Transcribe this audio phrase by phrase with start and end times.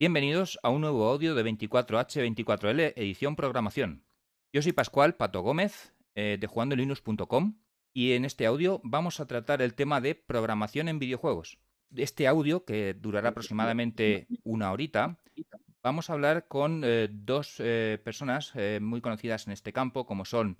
[0.00, 4.02] Bienvenidos a un nuevo audio de 24H24L edición programación.
[4.50, 7.58] Yo soy Pascual Pato Gómez eh, de jugandolinux.com
[7.92, 11.58] y en este audio vamos a tratar el tema de programación en videojuegos.
[11.94, 15.20] Este audio, que durará aproximadamente una horita,
[15.82, 20.56] vamos a hablar con eh, dos eh, personas muy conocidas en este campo, como son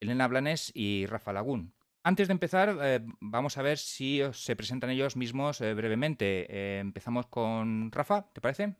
[0.00, 1.72] Elena Blanes y Rafa Lagún.
[2.02, 6.80] Antes de empezar, vamos a ver si se presentan ellos mismos brevemente.
[6.80, 8.74] empezamos con Rafa, ¿te parece?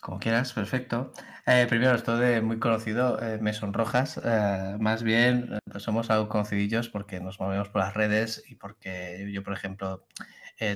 [0.00, 1.12] Como quieras, perfecto.
[1.46, 4.18] Eh, primero, esto de muy conocido, eh, me sonrojas.
[4.24, 9.28] Eh, más bien, pues somos algo conocidillos porque nos movemos por las redes y porque
[9.32, 10.06] yo, por ejemplo,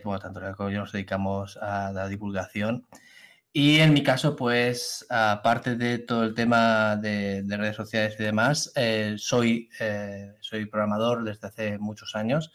[0.05, 2.87] bueno, tanto como yo nos dedicamos a la divulgación.
[3.53, 8.73] Y en mi caso, pues, aparte de todo el tema de, redes sociales y demás,
[9.17, 9.71] soy,
[10.41, 12.53] soy programador desde hace muchos años.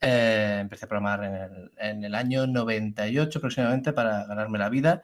[0.00, 5.02] empecé a programar en el, en el año 98 aproximadamente para ganarme la vida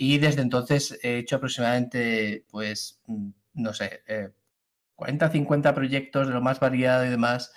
[0.00, 4.02] y desde entonces he hecho aproximadamente, pues, mm, no sé,
[4.96, 7.52] 40, eh, 50 proyectos de lo más variado y demás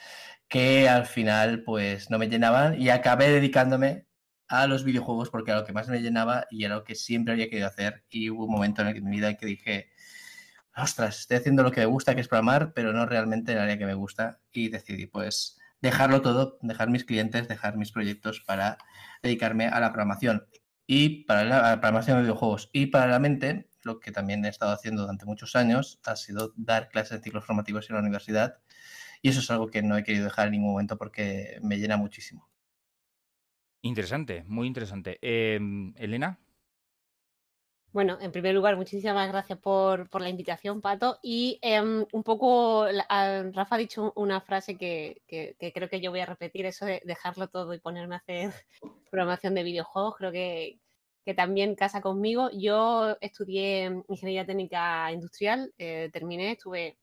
[0.49, 4.07] que al final, pues, no me llenaban y acabé dedicándome
[4.49, 7.33] a los videojuegos porque era lo que más me llenaba y era lo que siempre
[7.33, 8.03] había querido hacer.
[8.09, 9.91] Y hubo un momento en mi vida en que dije,
[10.75, 13.77] ostras, estoy haciendo lo que me gusta, que es programar, pero no realmente el área
[13.77, 14.41] que me gusta.
[14.51, 18.77] Y decidí, pues, dejarlo todo, dejar mis clientes, dejar mis proyectos para
[19.21, 20.45] dedicarme a la programación
[20.85, 22.69] y para la programación de videojuegos.
[22.73, 27.19] Y paralelamente, lo que también he estado haciendo durante muchos años ha sido dar clases
[27.19, 28.59] de ciclos formativos en la universidad.
[29.21, 31.97] Y eso es algo que no he querido dejar en ningún momento porque me llena
[31.97, 32.49] muchísimo.
[33.81, 35.17] Interesante, muy interesante.
[35.21, 36.39] Em, Elena.
[37.91, 41.19] Bueno, en primer lugar, muchísimas gracias por, la invitación, Pato.
[41.21, 45.21] Y em, un poco, Rafa ha dicho una frase que,
[45.73, 48.53] creo que yo voy a repetir, eso de dejarlo todo y ponerme a hacer
[49.13, 50.79] programación de videojuegos, creo que,
[51.37, 52.49] también casa conmigo.
[52.51, 56.97] Yo estudié ingeniería técnica industrial, eh, terminé, estuve,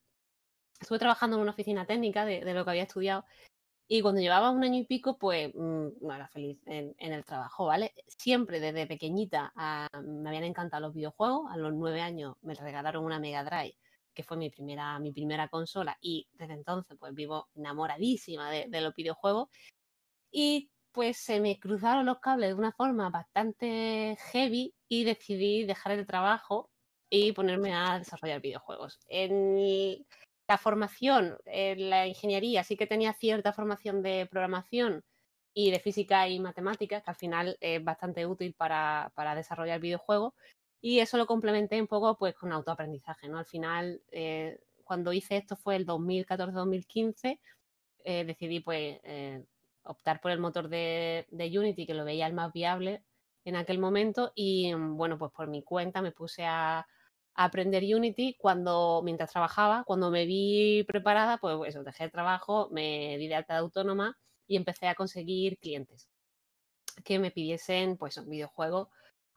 [0.78, 3.24] estuve trabajando en una oficina técnica de, de lo que había estudiado
[3.92, 7.67] y cuando llevaba un año y pico, pues mm, no era feliz en, el trabajo,
[7.67, 7.92] ¿vale?
[8.07, 11.51] Siempre desde pequeñita ah, me habían encantado los videojuegos.
[11.51, 13.77] A los nueve años me regalaron una Mega Drive,
[14.14, 18.80] que fue mi primera, mi primera consola, y desde entonces pues vivo enamoradísima de, de
[18.80, 19.48] los videojuegos.
[20.30, 25.92] Y pues se me cruzaron los cables de una forma bastante heavy y decidí dejar
[25.92, 26.70] el trabajo
[27.08, 28.98] y ponerme a desarrollar videojuegos.
[29.08, 30.05] En
[30.48, 35.05] la formación, en la ingeniería sí que tenía cierta formación de programación
[35.55, 40.34] y de física y matemáticas, que al final es bastante útil para, desarrollar videojuegos.
[40.80, 43.39] Y eso lo complementé un poco pues con autoaprendizaje, ¿no?
[43.39, 47.39] Al final, eh, cuando hice esto fue el 2014-2015,
[48.05, 49.45] eh, decidí pues eh,
[49.85, 53.05] optar por el motor de, Unity, que lo veía el más viable
[53.45, 54.33] en aquel momento.
[54.35, 56.86] Y bueno, pues por mi cuenta me puse a,
[57.35, 63.17] aprender Unity cuando, mientras trabajaba, cuando me vi preparada, pues eso, dejé el trabajo, me
[63.18, 66.11] di de alta de autónoma y empecé a conseguir clientes
[67.05, 68.91] que me pidiesen pues un videojuego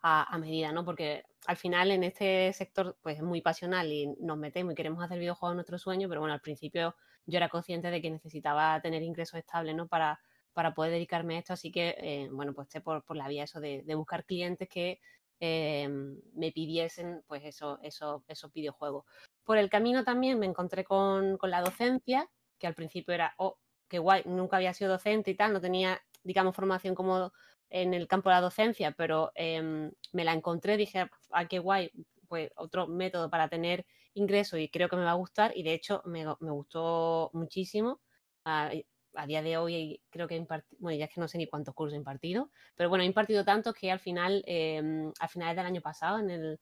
[0.06, 0.84] a, medida, ¿no?
[0.84, 5.02] Porque al final en este sector pues es muy pasional y nos metemos y queremos
[5.02, 8.82] hacer videojuegos a nuestro sueño, pero bueno, al principio yo era consciente de que necesitaba
[8.82, 9.88] tener ingresos estables, ¿no?
[9.88, 10.20] Para,
[10.54, 13.60] para poder dedicarme a esto, así que, eh, bueno, pues esté por, la vía eso
[13.60, 15.00] de, buscar clientes que
[15.46, 19.04] Em, me pidiesen pues eso, eso, esos videojuegos.
[19.44, 23.58] Por el camino también me encontré con, la docencia, que al principio era, oh,
[23.90, 27.34] qué guay, nunca había sido docente y tal, no tenía, digamos, formación como
[27.70, 31.92] en el campo de la docencia, pero em, me la encontré, dije, ah, qué guay,
[32.30, 35.74] pues otro método para tener ingresos y creo que me va a gustar y de
[35.74, 38.00] hecho me, gustó muchísimo.
[38.46, 38.72] Ah,
[39.16, 41.48] a día de hoy creo que he impartido, bueno, ya es que no sé ni
[41.48, 44.82] cuántos cursos he impartido, pero bueno, he impartido tantos que al final, eh,
[45.20, 46.60] al final del año pasado, en, el,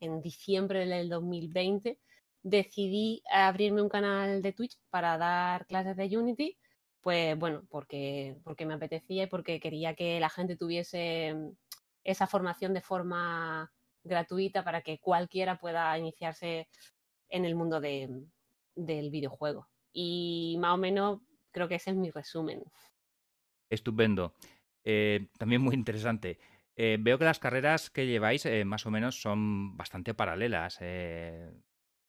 [0.00, 1.98] en diciembre del 2020,
[2.42, 6.58] decidí abrirme un canal de Twitch para dar clases de Unity,
[7.00, 11.34] pues bueno, porque, porque me apetecía y porque quería que la gente tuviese
[12.04, 13.72] esa formación de forma
[14.04, 16.68] gratuita para que cualquiera pueda iniciarse
[17.28, 18.08] en el mundo de,
[18.74, 19.68] del videojuego.
[19.92, 21.20] Y más o menos
[21.52, 22.62] Creo que ese es mi resumen.
[23.70, 24.34] Estupendo.
[24.84, 26.38] Eh, también muy interesante.
[26.76, 30.78] Eh, veo que las carreras que lleváis eh, más o menos son bastante paralelas.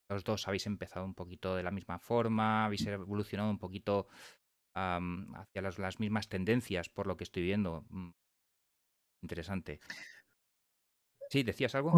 [0.10, 4.08] los dos habéis empezado un poquito de la misma forma, habéis evolucionado un poquito
[4.74, 7.86] hacia las, mismas tendencias, por lo que estoy viendo.
[7.90, 8.12] Mm,
[9.24, 9.80] interesante.
[11.30, 11.44] ¿Sí?
[11.44, 11.94] ¿Decías algo?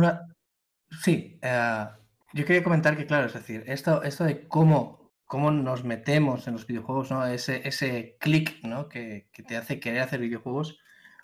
[1.04, 1.40] Sí,
[2.34, 5.01] yo quería comentar que, claro, es decir, esto, esto de cómo
[5.32, 7.26] cómo nos metemos en los videojuegos, ¿no?
[7.26, 8.90] Ese, ese clic, ¿no?
[8.90, 10.78] Que, te hace querer hacer videojuegos,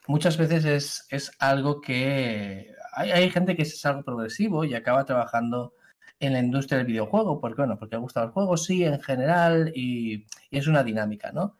[0.08, 5.04] muchas veces es, es algo que hay, hay, gente que es algo progresivo y acaba
[5.04, 5.74] trabajando
[6.22, 9.74] en la industria del videojuego, porque bueno, porque ha gustado el juego, sí, en general,
[9.76, 11.58] y, y es una dinámica, ¿no?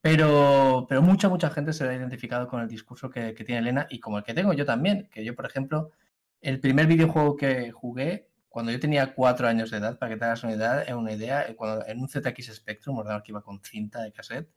[0.00, 3.86] Pero, pero mucha, mucha gente se ha identificado con el discurso que, que, tiene Elena
[3.88, 5.92] y como el que tengo yo también, que yo, por ejemplo,
[6.40, 10.24] el primer videojuego que jugué cuando yo tenía cuatro años de edad, para que te
[10.26, 14.00] hagas una idea, una idea cuando, en un ZX Spectrum, ordenador que iba con cinta
[14.00, 14.48] de cassette,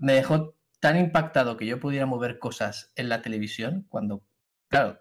[0.00, 4.24] me dejó tan impactado que yo pudiera mover cosas en la televisión, cuando,
[4.66, 5.00] claro,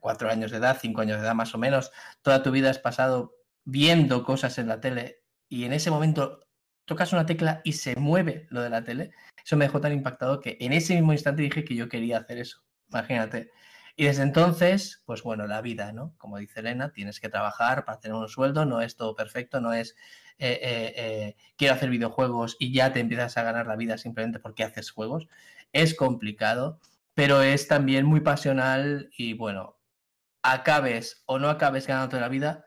[0.00, 1.90] cuatro años de edad, cinco años de edad más o menos,
[2.22, 3.34] toda tu vida has pasado
[3.64, 6.46] viendo cosas en la tele y en ese momento
[6.84, 9.10] tocas una tecla y se mueve lo de la tele,
[9.44, 12.38] eso me dejó tan impactado que en ese mismo instante dije que yo quería hacer
[12.38, 12.62] eso.
[12.88, 13.50] Imagínate.
[13.96, 16.14] Y desde entonces, pues bueno, la vida, ¿no?
[16.18, 19.72] Como dice Elena, tienes que trabajar para tener un sueldo, no es todo perfecto, no
[19.72, 19.94] es
[20.38, 24.40] eh, eh, eh, quiero hacer videojuegos y ya te empiezas a ganar la vida simplemente
[24.40, 25.28] porque haces juegos.
[25.72, 26.80] Es complicado,
[27.14, 29.78] pero es también muy pasional y bueno,
[30.42, 32.66] acabes o no acabes ganándote la vida,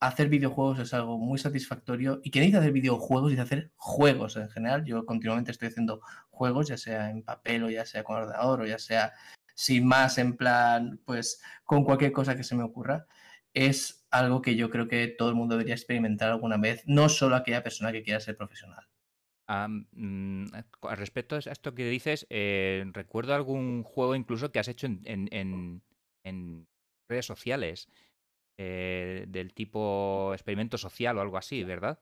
[0.00, 2.20] hacer videojuegos es algo muy satisfactorio.
[2.24, 4.84] Y quien dice hacer videojuegos, dice hacer juegos en general.
[4.84, 8.66] Yo continuamente estoy haciendo juegos, ya sea en papel o ya sea con ordenador o
[8.66, 9.12] ya sea
[9.58, 13.08] sin más en plan, pues con cualquier cosa que se me ocurra.
[13.52, 17.34] Es algo que yo creo que todo el mundo debería experimentar alguna vez, no solo
[17.34, 18.86] aquella persona que quiera ser profesional.
[19.48, 20.46] Um,
[20.82, 25.02] al respecto a esto que dices, eh, recuerdo algún juego incluso que has hecho en,
[25.04, 25.82] en,
[26.22, 26.68] en
[27.08, 27.88] redes sociales
[28.58, 31.98] eh, del tipo experimento social o algo así, ¿verdad?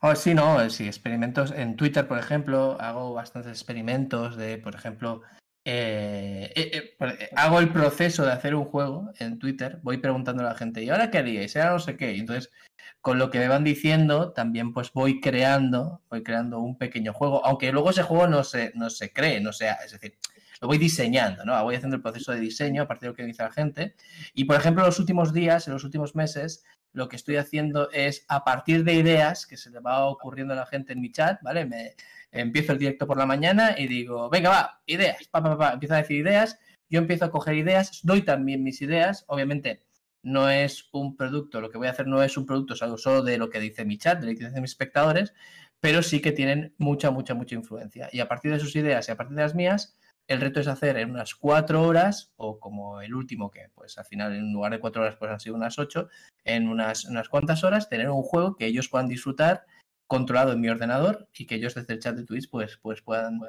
[0.00, 5.22] Oh, sí, no, sí, experimentos en Twitter, por ejemplo, hago bastantes experimentos de, por ejemplo,
[5.68, 10.46] eh, eh, eh, hago el proceso de hacer un juego en Twitter, voy preguntando a
[10.46, 11.56] la gente, ¿y ahora qué haríais?
[11.56, 12.16] Ahora no sé qué.
[12.16, 12.52] entonces,
[13.00, 17.44] con lo que me van diciendo, también pues voy creando, voy creando un pequeño juego,
[17.44, 20.16] aunque luego ese juego no se, no se cree, no sea, es decir,
[20.60, 21.60] lo voy diseñando, ¿no?
[21.64, 23.96] Voy haciendo el proceso de diseño a partir de lo que dice la gente.
[24.34, 27.90] Y, por ejemplo, en los últimos días, en los últimos meses, lo que estoy haciendo
[27.90, 31.10] es, a partir de ideas que se le va ocurriendo a la gente en mi
[31.10, 31.66] chat, ¿vale?
[31.66, 31.96] Me
[32.40, 35.94] empiezo el directo por la mañana y digo, venga, va, ideas, pa, pa, pa, empiezo
[35.94, 39.86] a decir ideas, yo empiezo a coger ideas, doy también mis ideas, obviamente
[40.22, 43.38] no es un producto, lo que voy a hacer no es un producto solo de
[43.38, 45.32] lo que dice mi chat, de lo que dicen mis espectadores,
[45.80, 48.08] pero sí que tienen mucha, mucha, mucha influencia.
[48.12, 49.96] Y a partir de sus ideas y a partir de las mías,
[50.26, 54.04] el reto es hacer en unas cuatro horas, o como el último, que pues al
[54.04, 56.08] final en lugar de cuatro horas pues han sido unas ocho,
[56.44, 59.64] en unas, unas cuantas horas, tener un juego que ellos puedan disfrutar
[60.06, 63.40] controlado en mi ordenador y que ellos desde el chat de Twitch pues, pues puedan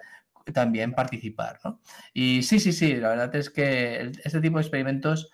[0.54, 1.81] también participar, ¿no?
[2.13, 5.30] Y sí, sí, sí, la verdad es que este tipo de experimentos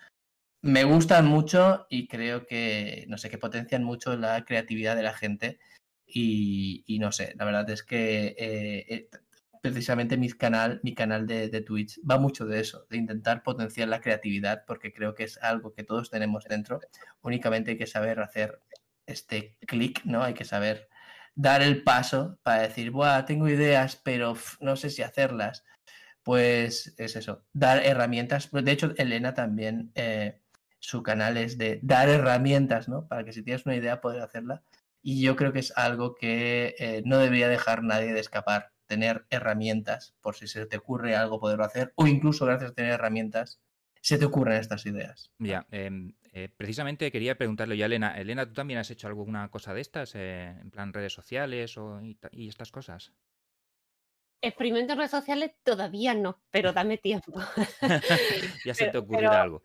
[0.62, 5.14] me gustan mucho y creo que, no sé, que potencian mucho la creatividad de la
[5.14, 5.60] gente
[6.08, 9.10] y, y no sé, la verdad es que eh, eh,
[9.62, 13.90] precisamente mi canal, mi canal de, de, Twitch va mucho de eso, de intentar potenciar
[13.90, 16.80] la creatividad porque creo que es algo que todos tenemos dentro,
[17.22, 18.62] únicamente hay que saber hacer
[19.06, 20.24] este clic, ¿no?
[20.24, 20.88] Hay que saber
[21.35, 25.63] dar el paso para decir, Buah, tengo ideas, pero no sé si hacerlas.
[26.24, 28.50] Pues es eso, dar herramientas.
[28.51, 30.39] De hecho, Elena también, eh,
[30.80, 33.07] su canal es de dar herramientas, ¿no?
[33.07, 34.63] Para que si tienes una idea, poder hacerla.
[35.01, 39.25] Y yo creo que es algo que eh, no debería dejar nadie de escapar, tener
[39.29, 43.59] herramientas, por si se te ocurre algo, poderlo hacer, o incluso gracias a tener herramientas,
[44.01, 45.31] se te ocurren estas ideas.
[45.39, 48.19] Ya, eh, eh, precisamente quería preguntarle ya a Elena.
[48.19, 52.01] Elena, ¿tú también has hecho alguna cosa de estas, eh, en plan redes sociales o,
[52.01, 53.13] y, y, estas cosas?
[54.41, 57.34] Experimentos en redes sociales todavía no, pero dame tiempo.
[58.65, 59.63] ya se pero, te ocurrirá pero, algo.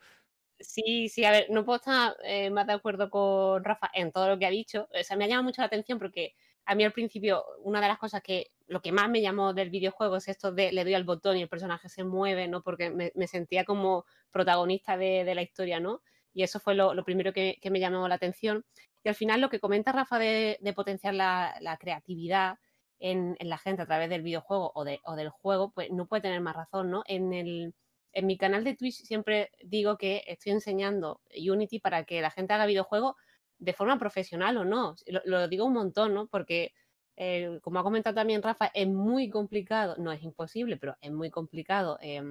[0.61, 4.29] Sí, sí, a ver, no puedo estar eh, más de acuerdo con Rafa en todo
[4.29, 4.89] lo que ha dicho.
[4.93, 6.35] O sea, me ha llamado mucho la atención porque
[6.67, 9.71] a mí al principio una de las cosas que lo que más me llamó del
[9.71, 12.63] videojuego es esto de le doy al botón y el personaje se mueve, ¿no?
[12.63, 16.03] Porque me, me sentía como protagonista de, de, la historia, ¿no?
[16.39, 18.65] Y eso fue lo, primero que, me llamó la atención.
[19.03, 22.59] Y al final lo que comenta Rafa de, potenciar la, creatividad
[23.01, 26.23] en, la gente a través del videojuego o, de, o, del juego, pues no puede
[26.23, 27.03] tener más razón, ¿no?
[27.07, 27.75] En, el,
[28.13, 32.55] en mi canal de Twitch siempre digo que estoy enseñando Unity para que la gente
[32.55, 33.17] haga videojuegos
[33.59, 34.95] de forma profesional o no.
[35.25, 36.29] Lo, digo un montón, ¿no?
[36.29, 36.73] Porque,
[37.17, 41.31] eh, como ha comentado también Rafa, es muy complicado, no es imposible, pero es muy
[41.31, 42.23] complicado eh,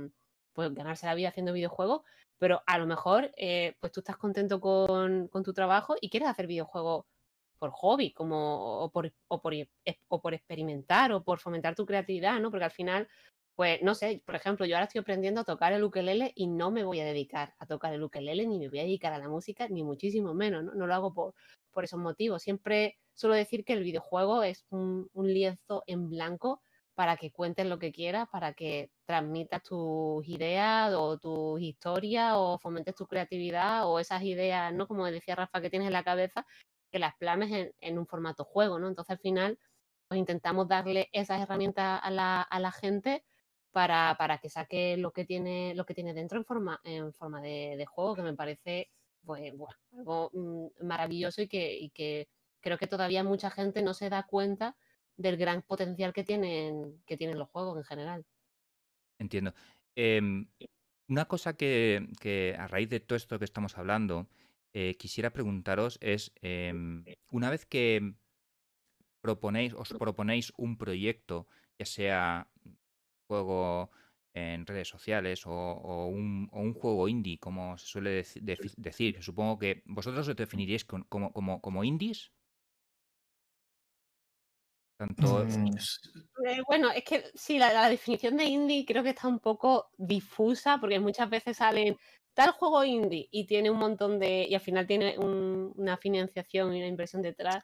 [0.53, 2.03] pues ganarse la vida haciendo videojuegos,
[2.37, 6.29] pero a lo mejor eh, pues tú estás contento con, con, tu trabajo y quieres
[6.29, 7.05] hacer videojuegos
[7.59, 9.53] por hobby, como, o por, o, por,
[10.09, 12.51] o por experimentar o por fomentar tu creatividad, ¿no?
[12.51, 13.07] Porque al final
[13.57, 16.69] pues no sé, por ejemplo, yo ahora estoy aprendiendo a tocar el ukelele y no
[16.69, 19.29] me voy a dedicar a tocar el ukelele, ni me voy a dedicar a la
[19.29, 20.75] música, ni muchísimo menos, ¿no?
[20.75, 21.33] No lo hago por,
[21.71, 22.43] por esos motivos.
[22.43, 26.61] Siempre suelo decir que el videojuego es un, un lienzo en blanco
[26.93, 32.59] para que cuentes lo que quieras, para que transmitas tus ideas o tus historias o
[32.59, 34.85] fomentes tu creatividad o esas ideas, ¿no?
[34.87, 36.45] Como decía Rafa, que tienes en la cabeza,
[36.91, 38.87] que las plames en, un formato juego, ¿no?
[38.89, 39.59] Entonces al final
[40.09, 43.23] pues intentamos darle esas herramientas a la, a la gente
[43.71, 47.41] para, para, que saque lo que tiene, lo que tiene dentro en forma, en forma
[47.41, 48.89] de, juego, que me parece
[49.25, 49.53] pues,
[49.93, 52.27] algo mm, maravilloso y que, y que
[52.61, 54.75] creo que todavía mucha gente no se da cuenta
[55.15, 58.25] del gran potencial que tienen, que tienen los juegos en general.
[59.19, 59.53] Entiendo.
[59.95, 60.47] Em,
[61.07, 64.27] una cosa que, a raíz de todo esto que estamos hablando,
[64.73, 68.13] eh, quisiera preguntaros es, em, una vez que
[69.21, 71.47] proponéis, os proponéis un proyecto,
[71.79, 72.47] ya sea
[73.27, 73.91] juego
[74.33, 78.23] en redes sociales o, un, juego indie, como se suele
[78.77, 82.31] decir, supongo que vosotros os definiríais como, como, como indies.
[84.97, 85.45] Tanto...
[85.45, 85.77] Mm,
[86.47, 90.79] eh, bueno, es que sí, la, definición de indie creo que está un poco difusa
[90.79, 91.95] porque muchas veces salen
[92.33, 94.47] tal juego indie y tiene un montón de.
[94.49, 97.63] y al final tiene una financiación y una inversión detrás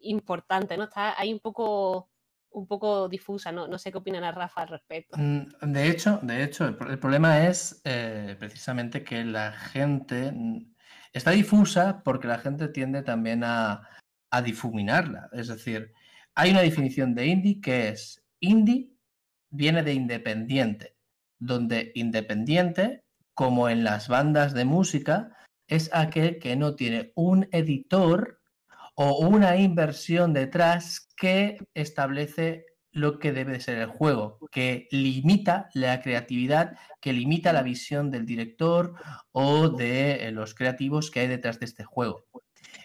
[0.00, 0.84] importante, ¿no?
[0.84, 2.10] Está ahí un poco
[2.50, 5.16] un poco difusa, no, no sé qué opina Rafa al respecto.
[5.18, 10.74] Mm, de hecho, de hecho, el, problema es eh, precisamente que la gente mm,
[11.12, 13.88] está difusa porque la gente tiende también a,
[14.30, 15.28] a difuminarla.
[15.32, 15.92] Es decir,
[16.38, 18.92] hay una definición de indie que es indie
[19.50, 20.94] viene de independiente,
[21.40, 23.02] donde independiente,
[23.34, 28.40] como en las bandas de música, es aquel que no tiene un editor
[28.94, 36.00] o una inversión detrás que establece lo que debe ser el juego, que limita la
[36.00, 38.94] creatividad, que limita la visión del director
[39.32, 42.26] o de los creativos que hay detrás de este juego.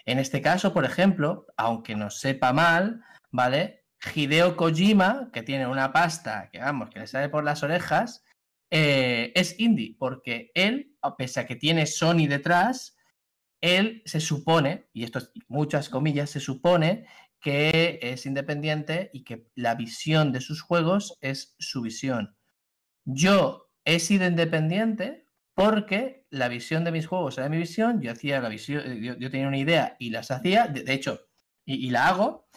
[0.06, 3.04] En este caso, por ejemplo, aunque nos sepa mal,
[3.34, 3.84] ¿vale?
[4.14, 8.24] Hideo Kojima, que tiene una pasta que vamos, que le sale por las orejas,
[8.70, 12.96] eh, es indie, porque él, pese a que tiene Sony detrás,
[13.60, 17.06] él se supone, y esto es muchas comillas, se supone
[17.40, 22.36] que es independiente y que la visión de sus juegos es su visión.
[23.04, 28.40] Yo he sido independiente porque la visión de mis juegos era mi visión, yo hacía
[28.40, 31.26] la visión, yo, tenía una idea y las hacía, de, hecho,
[31.64, 32.48] y, la hago,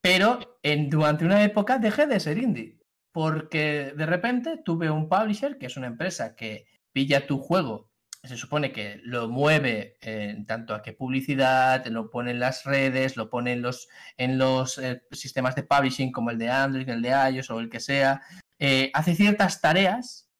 [0.00, 2.78] pero en, durante una época dejé de ser indie,
[3.12, 7.90] porque de repente tuve un publisher, que es una empresa que pilla tu juego,
[8.22, 13.16] se supone que lo mueve en tanto a que publicidad, lo pone en las redes,
[13.16, 13.88] lo pone en los,
[14.18, 17.70] en los eh, sistemas de publishing como el de Android, el de iOS o el
[17.70, 18.20] que sea,
[18.58, 20.30] eh, hace ciertas tareas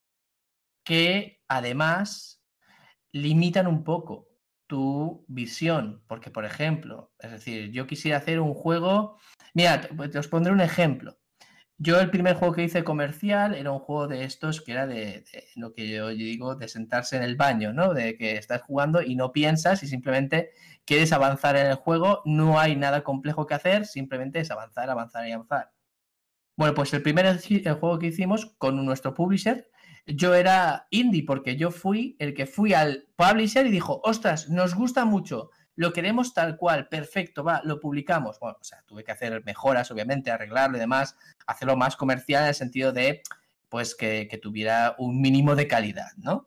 [0.85, 2.43] que además
[3.13, 4.29] limitan un poco
[4.71, 9.19] tu visión, porque por ejemplo, es decir, yo quisiera hacer un juego
[9.55, 11.19] Mira, pues, os pondré un ejemplo.
[11.79, 15.25] Yo el primer juego que hice comercial era un juego de estos que era de,
[15.57, 17.95] lo que yo digo, de sentarse en el baño, ¿no?
[17.95, 20.51] De que estás jugando y no piensas y simplemente
[20.85, 25.27] quieres avanzar en el juego, no hay nada complejo que hacer, simplemente es avanzar, avanzar
[25.27, 25.73] y avanzar.
[26.57, 29.71] Bueno, pues el primer el juego que hicimos con nuestro publisher,
[30.07, 34.75] yo era indie porque yo fui el que fui al publisher y dijo, ostras, nos
[34.75, 38.39] gusta mucho, lo queremos tal cual, perfecto, va, lo publicamos.
[38.39, 41.17] Bueno, o sea, tuve que hacer mejoras, obviamente, arreglarlo y demás,
[41.47, 43.23] hacerlo más comercial en el sentido de,
[43.71, 46.47] pues, que, tuviera un mínimo de calidad, ¿no?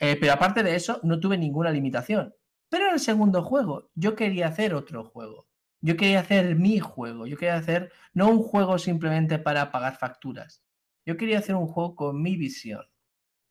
[0.00, 2.34] Eh, pero aparte de eso, no tuve ninguna limitación.
[2.68, 5.46] Pero en el segundo juego, yo quería hacer otro juego.
[5.80, 7.26] Yo quería hacer mi juego.
[7.26, 10.64] Yo quería hacer no un juego simplemente para pagar facturas.
[11.06, 12.84] Yo quería hacer un juego con mi visión.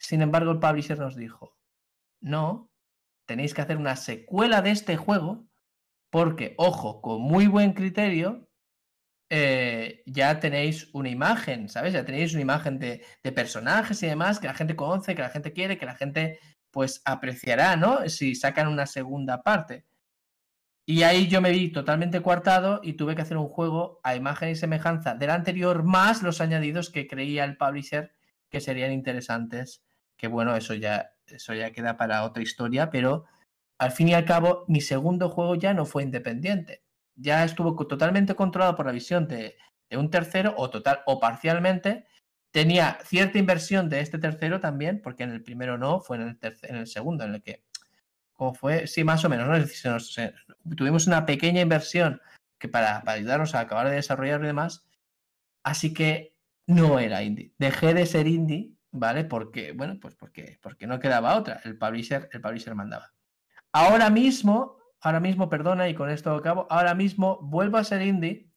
[0.01, 1.55] Sin embargo, el publisher nos dijo,
[2.21, 2.71] no,
[3.25, 5.47] tenéis que hacer una secuela de este juego
[6.09, 8.49] porque, ojo, con muy buen criterio,
[9.29, 11.93] eh, ya tenéis una imagen, ¿sabes?
[11.93, 15.53] Ya tenéis una imagen de, personajes y demás que la gente conoce, que la gente
[15.53, 16.39] quiere, que la gente
[16.71, 18.09] pues apreciará, ¿no?
[18.09, 19.85] Si sacan una segunda parte.
[20.85, 24.49] Y ahí yo me vi totalmente coartado y tuve que hacer un juego a imagen
[24.49, 28.13] y semejanza del anterior, más los añadidos que creía el publisher
[28.49, 29.83] que serían interesantes.
[30.21, 33.25] Que bueno, eso ya eso ya queda para otra historia, pero
[33.79, 36.83] al fin y al cabo mi segundo juego ya no fue independiente.
[37.15, 39.57] Ya estuvo totalmente controlado por la visión de,
[39.91, 42.05] un tercero o total o parcialmente.
[42.51, 46.85] Tenía cierta inversión de este tercero también, porque en el primero no, fue en el,
[46.85, 47.63] segundo, en el que,
[48.33, 50.75] como fue, sí, más o menos, ¿no?
[50.75, 52.21] tuvimos una pequeña inversión
[52.59, 54.85] que para, para ayudarnos a acabar de desarrollar y demás.
[55.63, 56.35] Así que
[56.67, 57.53] no era indie.
[57.57, 59.25] Dejé de ser indie ¿vale?
[59.25, 63.13] Porque, bueno, pues porque, porque no quedaba otra, el publisher, el publisher mandaba.
[63.71, 68.51] Ahora mismo, ahora mismo, perdona, y con esto acabo, ahora mismo vuelvo a ser indie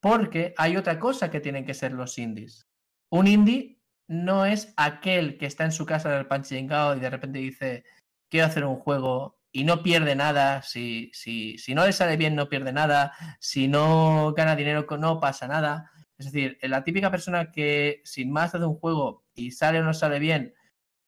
[0.00, 2.68] porque hay otra cosa que tienen que ser los indies.
[3.08, 7.38] Un indie no es aquel que está en su casa en el y de repente
[7.38, 7.84] dice,
[8.28, 12.34] quiero hacer un juego y no pierde nada, si, si, si no le sale bien
[12.34, 15.90] no pierde nada, si no gana dinero no pasa nada.
[16.18, 19.94] Es decir, la típica persona que sin más hace un juego y sale o no
[19.94, 20.54] sale bien,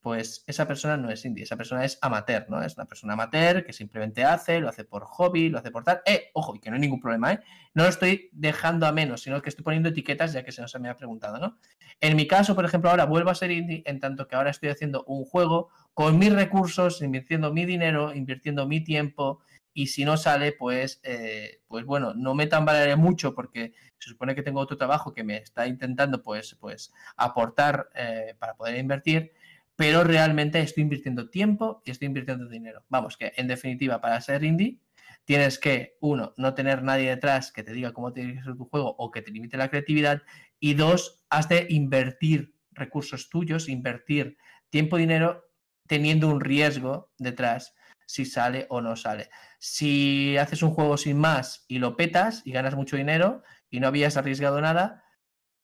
[0.04, 2.62] pues esa persona no es indie, esa persona es amateur, ¿no?
[2.62, 6.02] Es una persona amateur que simplemente hace, lo hace por hobby, lo hace por tal.
[6.04, 7.40] Eh, ojo, y que no hay ningún problema, ¿eh?
[7.72, 10.78] No lo estoy dejando a menos, sino que estoy poniendo etiquetas ya que se nos
[10.78, 11.56] me ha preguntado, ¿no?
[12.00, 14.68] En mi caso, por ejemplo, ahora vuelvo a ser indie en tanto que ahora estoy
[14.68, 19.40] haciendo un juego con mis recursos, invirtiendo mi dinero, invirtiendo mi tiempo,
[19.74, 24.34] y si no sale, pues, eh, pues bueno, no me tambalearé mucho porque se supone
[24.34, 29.32] que tengo otro trabajo que me está intentando pues, pues aportar eh, para poder invertir
[29.76, 32.84] pero realmente estoy invirtiendo tiempo y estoy invirtiendo dinero.
[32.88, 34.78] Vamos, que en definitiva, para ser indie,
[35.24, 38.66] tienes que, uno, no tener nadie detrás que te diga cómo tiene que ser tu
[38.66, 40.22] juego o que te limite la creatividad,
[40.60, 44.36] y dos, has de invertir recursos tuyos, invertir
[44.70, 45.44] tiempo dinero
[45.86, 47.74] teniendo un riesgo detrás
[48.06, 49.30] si sale o no sale.
[49.58, 53.88] Si haces un juego sin más y lo petas y ganas mucho dinero y no
[53.88, 55.04] habías arriesgado nada,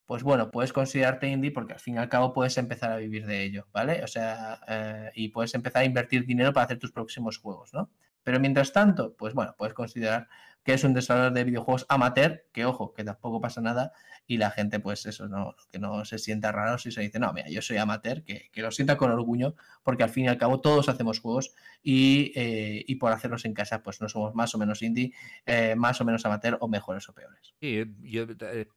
[0.06, 3.26] pues bueno, puedes considerarte indie porque al fin y al cabo puedes empezar a vivir
[3.26, 4.02] de ello, ¿vale?
[4.02, 7.90] O sea, eh, y puedes empezar a invertir dinero para hacer tus próximos juegos, ¿no?
[8.22, 10.28] Pero mientras tanto, pues bueno, puedes considerar
[10.62, 13.92] que es un desarrollador de videojuegos amateur, que ojo, que tampoco pasa nada,
[14.26, 17.32] y la gente, pues eso, no, que no se sienta raro si se dice, no,
[17.32, 20.60] mira, yo soy amateur, que, lo sienta con orgullo, porque al fin y al cabo
[20.60, 24.82] todos hacemos juegos y, eh, por hacerlos en casa, pues no somos más o menos
[24.82, 25.12] indie,
[25.46, 27.54] eh, más o menos amateur o mejores o peores.
[27.60, 28.68] Sí, yo, eh,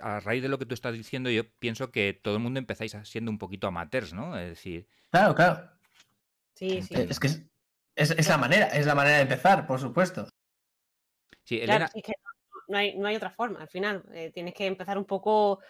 [0.00, 2.96] a raíz de lo que tú estás diciendo, yo pienso que todo el mundo empezáis
[3.04, 4.38] siendo un poquito amateurs, ¿no?
[4.38, 4.86] Es decir.
[5.10, 5.68] Claro, claro.
[6.54, 6.94] Sí, sí.
[6.94, 7.28] Es que
[7.94, 10.26] es la manera, es la manera de empezar, por supuesto.
[11.44, 11.88] Sí, Elena...
[11.94, 12.12] es que
[12.68, 13.60] no, hay, no hay otra forma.
[13.60, 15.60] Al final, eh, tienes que empezar un poco,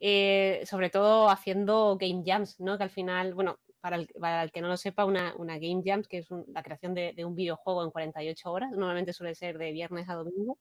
[0.00, 2.76] eh, sobre todo haciendo game jams, ¿no?
[2.78, 5.82] Que al final, bueno, para el, para el que no lo sepa, una, una game
[5.84, 9.72] jam, que es la creación de, un videojuego en 48 horas, normalmente suele ser de
[9.72, 10.58] viernes a domingo.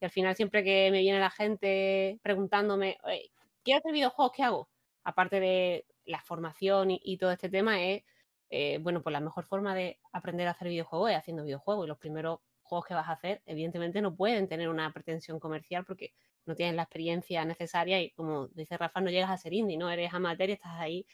[0.00, 2.98] Y al final, siempre que me viene la gente preguntándome,
[3.62, 4.32] ¿quiero hacer videojuegos?
[4.36, 4.68] ¿Qué hago?
[5.04, 8.02] Aparte de la formación y, todo este tema, es,
[8.56, 11.86] eh, bueno, pues la mejor forma de aprender a hacer videojuegos es haciendo videojuegos.
[11.86, 15.84] Y los primeros juegos que vas a hacer, evidentemente no pueden tener una pretensión comercial
[15.84, 16.12] porque
[16.46, 19.90] no tienes la experiencia necesaria y como dice Rafa, no llegas a ser indie, ¿no?
[19.90, 21.04] Eres amateur y estás ahí,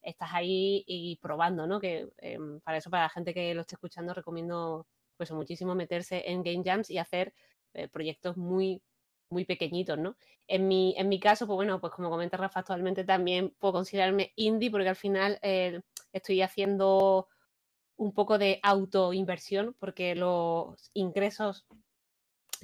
[0.00, 1.80] estás ahí y probando, ¿no?
[1.80, 4.86] Que em, para eso, para la gente que lo esté escuchando, recomiendo
[5.18, 7.34] pues muchísimo meterse en Game Jams y hacer
[7.74, 8.80] eh, proyectos muy
[9.28, 10.16] muy pequeñitos, ¿no?
[10.48, 14.32] En mi, en mi caso, pues bueno, pues como comenta Rafa, actualmente también puedo considerarme
[14.36, 15.38] indie porque al final
[16.16, 17.28] estoy haciendo
[17.96, 21.66] un poco de autoinversión porque los ingresos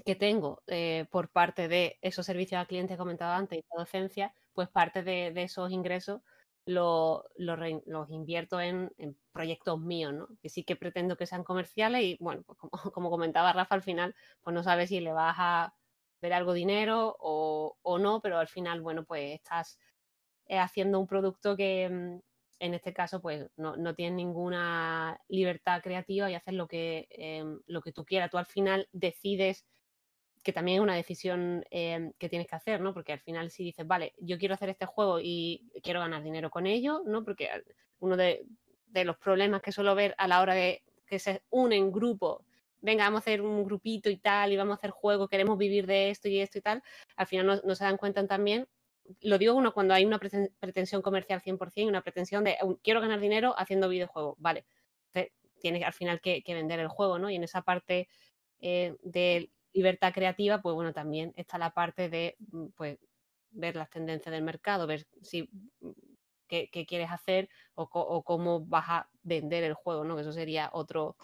[0.04, 3.64] que tengo eh, por parte de esos servicios al cliente que he comentado antes y
[3.70, 6.20] la docencia, pues parte de, esos ingresos
[6.64, 7.24] los
[8.10, 8.90] invierto en,
[9.32, 10.28] proyectos míos, ¿no?
[10.40, 13.82] Que sí que pretendo que sean comerciales y, bueno, pues como, como, comentaba Rafa, al
[13.82, 15.74] final, pues no sabes si le vas a
[16.20, 19.78] ver algo dinero o, o no, pero al final, bueno, pues estás
[20.46, 22.20] eh, haciendo un producto que, mm,
[22.62, 27.82] en este caso, pues no, tienes ninguna libertad creativa y haces lo que, em, lo
[27.82, 28.30] que tú quieras.
[28.30, 29.66] Tú al final decides
[30.44, 32.94] que también es una decisión em, que tienes que hacer, ¿no?
[32.94, 36.50] Porque al final si dices, vale, yo quiero hacer este juego y quiero ganar dinero
[36.50, 37.24] con ello, ¿no?
[37.24, 37.48] Porque
[37.98, 38.46] uno de,
[39.04, 42.44] los problemas que suelo ver a la hora de que se unen grupos,
[42.80, 45.86] venga, vamos a hacer un grupito y tal, y vamos a hacer juegos, queremos vivir
[45.86, 46.82] de esto y esto y tal,
[47.16, 48.68] al final no se dan cuenta también
[49.20, 53.54] lo digo uno cuando hay una pretensión comercial 100%, una pretensión de quiero ganar dinero
[53.56, 54.64] haciendo videojuegos, vale,
[55.62, 57.30] tienes al final que, vender el juego, ¿no?
[57.30, 58.08] Y en esa parte
[58.60, 62.98] eh, de libertad creativa, pues bueno, también está la parte de, mm, pues,
[63.50, 65.48] ver las tendencias del mercado, ver si
[65.80, 65.90] mm,
[66.48, 70.16] qué, quieres hacer o, cómo vas a vender el juego, ¿no?
[70.16, 71.16] Que eso sería otro,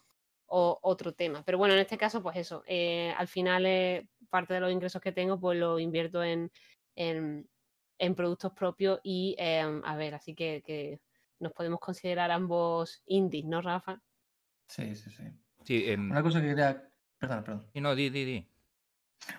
[0.46, 1.42] otro tema.
[1.44, 5.02] Pero bueno, en este caso, pues eso, eh, al final eh, parte de los ingresos
[5.02, 6.50] que tengo, pues lo invierto en
[8.14, 11.00] productos propios y, em, a ver, así que,
[11.40, 14.00] nos podemos considerar ambos indies, ¿no, Rafa?
[14.66, 15.24] Sí, sí, sí.
[15.64, 16.90] sí Una cosa que quería...
[17.18, 17.66] Perdón, perdón.
[17.74, 18.48] No, di, di, di.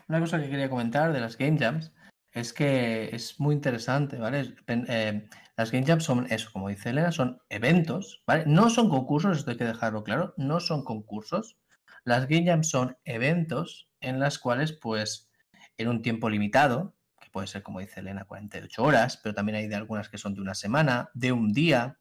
[0.08, 1.92] Una cosa que quería comentar de las Game Jams
[2.32, 4.56] es que es muy interesante, ¿vale?
[4.68, 8.44] Em, las Game Jams son eso, como dice Elena, son eventos, ¿vale?
[8.46, 11.58] No son concursos, esto hay que dejarlo claro, no son concursos.
[12.04, 15.30] Las Game Jams son eventos en las cuales, pues,
[15.78, 16.96] en un tiempo limitado,
[17.32, 20.42] puede ser, como dice Elena, 48 horas, pero también hay de algunas que son de
[20.42, 21.98] una semana, de un día,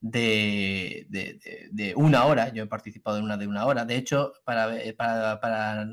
[0.00, 2.52] de, una hora.
[2.52, 3.84] Yo he participado en una de una hora.
[3.84, 5.88] De hecho, para, para, para,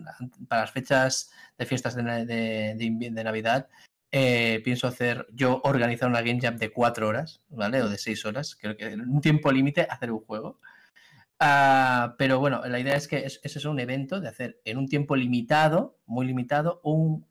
[0.47, 2.03] para las fechas de fiestas de,
[2.75, 3.67] de, Navidad,
[4.11, 7.81] eh, pienso hacer, yo organizar una Game Jam de cuatro horas, ¿vale?
[7.81, 10.59] O de seis horas, creo que en un tiempo límite hacer un juego.
[11.39, 14.87] Ah, pero bueno, la idea es que ese es un evento de hacer en un
[14.87, 17.27] tiempo limitado, muy limitado, un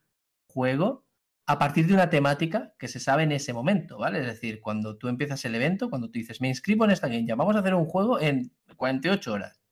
[0.47, 1.06] juego
[1.47, 4.21] a partir de una temática que se sabe en ese momento, ¿vale?
[4.21, 7.25] Es decir, cuando tú empiezas el evento, cuando tú dices, me inscribo en esta Game
[7.27, 9.63] Jam, vamos a hacer un juego en 48 horas.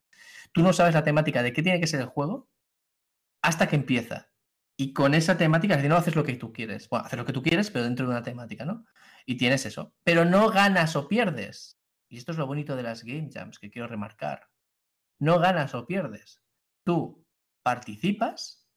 [0.53, 2.49] Tú no sabes la temática de qué tiene que ser el juego
[3.43, 4.31] hasta que empieza.
[4.77, 6.89] Y con esa temática, decir, no haces lo que tú quieres.
[6.89, 8.85] Bueno, haces lo que tú quieres, pero dentro de una temática, ¿no?
[9.27, 9.95] Y tienes eso.
[10.05, 11.79] Pero no ganas o pierdes.
[12.09, 14.49] Y esto es lo bonito de las Game Jams que quiero remarcar.
[15.19, 16.43] No ganas o pierdes.
[16.85, 17.25] Tú
[17.63, 18.69] participas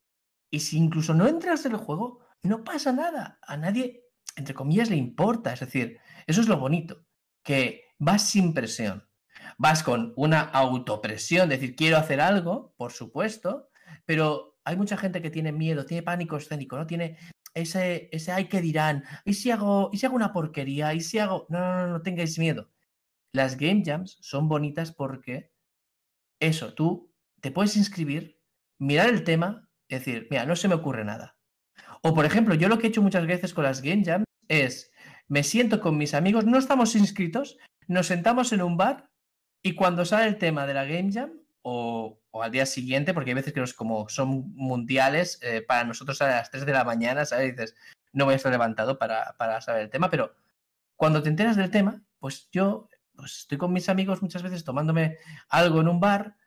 [0.50, 3.40] y si incluso no entras en el juego, no pasa nada.
[3.42, 5.54] A nadie, entre comillas, le importa.
[5.54, 7.06] Es decir, eso es lo bonito.
[7.44, 9.08] Que vas sin presión.
[9.58, 13.70] Vas con una autopresión, decir, quiero hacer algo, por supuesto,
[14.06, 16.86] pero hay mucha gente que tiene miedo, tiene pánico escénico, ¿no?
[16.86, 17.18] Tiene
[17.54, 20.94] ese, ese ay que dirán, ¿y si hago, y si hago una porquería?
[20.94, 21.46] ¿Y si hago.?
[21.50, 22.70] No, no, no, no tengáis miedo.
[23.32, 25.52] Las game jams son bonitas porque
[26.40, 28.42] eso, tú te puedes inscribir,
[28.80, 31.37] mirar el tema, decir, mira, no se me ocurre nada.
[32.02, 34.92] O por ejemplo, yo lo que he hecho muchas veces con las game jams es,
[35.28, 37.58] me siento con mis amigos, no estamos inscritos,
[37.88, 39.10] nos sentamos en un bar
[39.64, 41.32] y cuando sale el tema de la game jam,
[41.70, 46.22] o, al día siguiente, porque hay veces que los, como son mundiales, eh, para nosotros
[46.22, 47.56] a las 3 de la mañana, ¿sabes?
[47.56, 47.76] dices,
[48.14, 50.34] no voy a estar levantado para, para, saber el tema, pero
[50.96, 55.18] cuando te enteras del tema, pues yo pues estoy con mis amigos muchas veces tomándome
[55.50, 56.38] algo en un bar,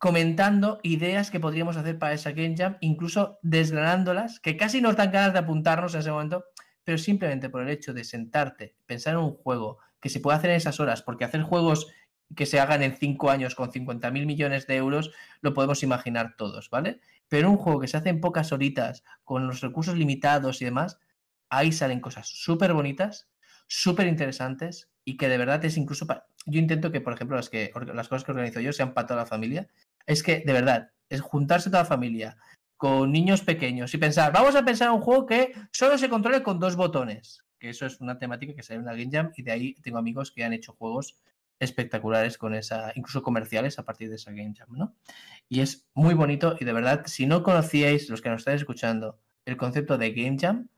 [0.00, 5.12] comentando ideas que podríamos hacer para esa Game Jam, incluso desgranándolas, que casi nos dan
[5.12, 6.46] ganas de apuntarnos en ese momento,
[6.84, 10.50] pero simplemente por el hecho de sentarte, pensar en un juego que se puede hacer
[10.50, 11.88] en esas horas, porque hacer juegos
[12.34, 15.10] que se hagan en cinco años con 50 mil millones de euros,
[15.42, 17.00] lo podemos imaginar todos, ¿vale?
[17.28, 20.98] Pero un juego que se hace en pocas horitas, con los recursos limitados y demás,
[21.50, 23.28] ahí salen cosas súper bonitas,
[23.66, 26.26] súper interesantes y que de verdad es incluso para...
[26.46, 29.20] Yo intento que, por ejemplo, las, que, las cosas que organizo yo sean para toda
[29.20, 29.68] la familia.
[30.06, 32.36] Es que, de verdad, es juntarse toda la familia
[32.76, 36.58] con niños pequeños y pensar, vamos a pensar un juego que solo se controle con
[36.58, 39.52] dos botones, que eso es una temática que sale en una Game Jam y de
[39.52, 41.18] ahí tengo amigos que han hecho juegos
[41.58, 44.94] espectaculares con esa, incluso comerciales a partir de esa Game Jam, ¿no?
[45.48, 49.18] Y es muy bonito y de verdad, si no conocíais, los que nos estáis escuchando,
[49.44, 50.68] el concepto de Game Jam,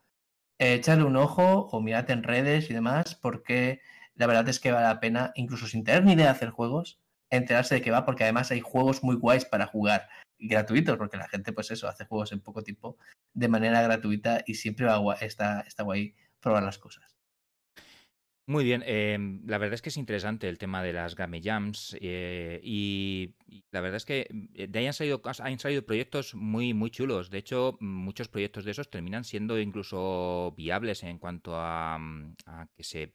[0.58, 3.80] eh, un ojo o mirad en redes y demás, porque
[4.14, 7.00] la verdad es que vale la pena, incluso sin tener ni idea de hacer juegos,
[7.36, 11.28] enterarse de qué va, porque además hay juegos muy guays para jugar gratuitos, porque la
[11.28, 12.98] gente, pues eso, hace juegos en poco tiempo
[13.32, 17.12] de manera gratuita y siempre va, está, está guay probar las cosas.
[18.46, 21.96] Muy bien, em, la verdad es que es interesante el tema de las Game Jams
[22.00, 23.34] eh, y,
[23.70, 27.30] la verdad es que eh, de ahí han salido, han salido proyectos muy, muy chulos.
[27.30, 32.00] De hecho, muchos proyectos de esos terminan siendo incluso viables en cuanto a,
[32.76, 33.12] que se,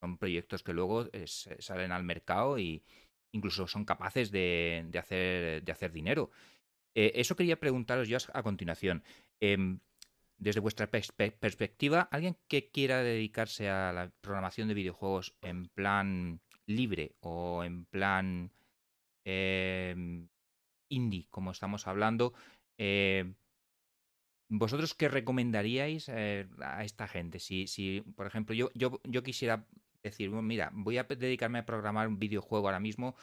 [0.00, 2.82] son proyectos que luego eh, salen al mercado y
[3.34, 6.30] incluso son capaces de, hacer, de hacer dinero.
[6.94, 9.02] eso quería preguntaros yo a continuación.
[9.40, 9.80] Em,
[10.38, 17.14] desde vuestra perspectiva, alguien que quiera dedicarse a la programación de videojuegos en plan libre
[17.20, 18.52] o en plan
[19.24, 20.28] em,
[20.88, 22.34] indie, como estamos hablando,
[22.78, 23.34] em,
[24.48, 27.38] ¿vosotros qué recomendaríais eh, a esta gente?
[27.38, 29.66] Si, si por ejemplo, yo, yo, yo quisiera
[30.04, 33.16] decir, mira, voy a dedicarme a programar un videojuego ahora mismo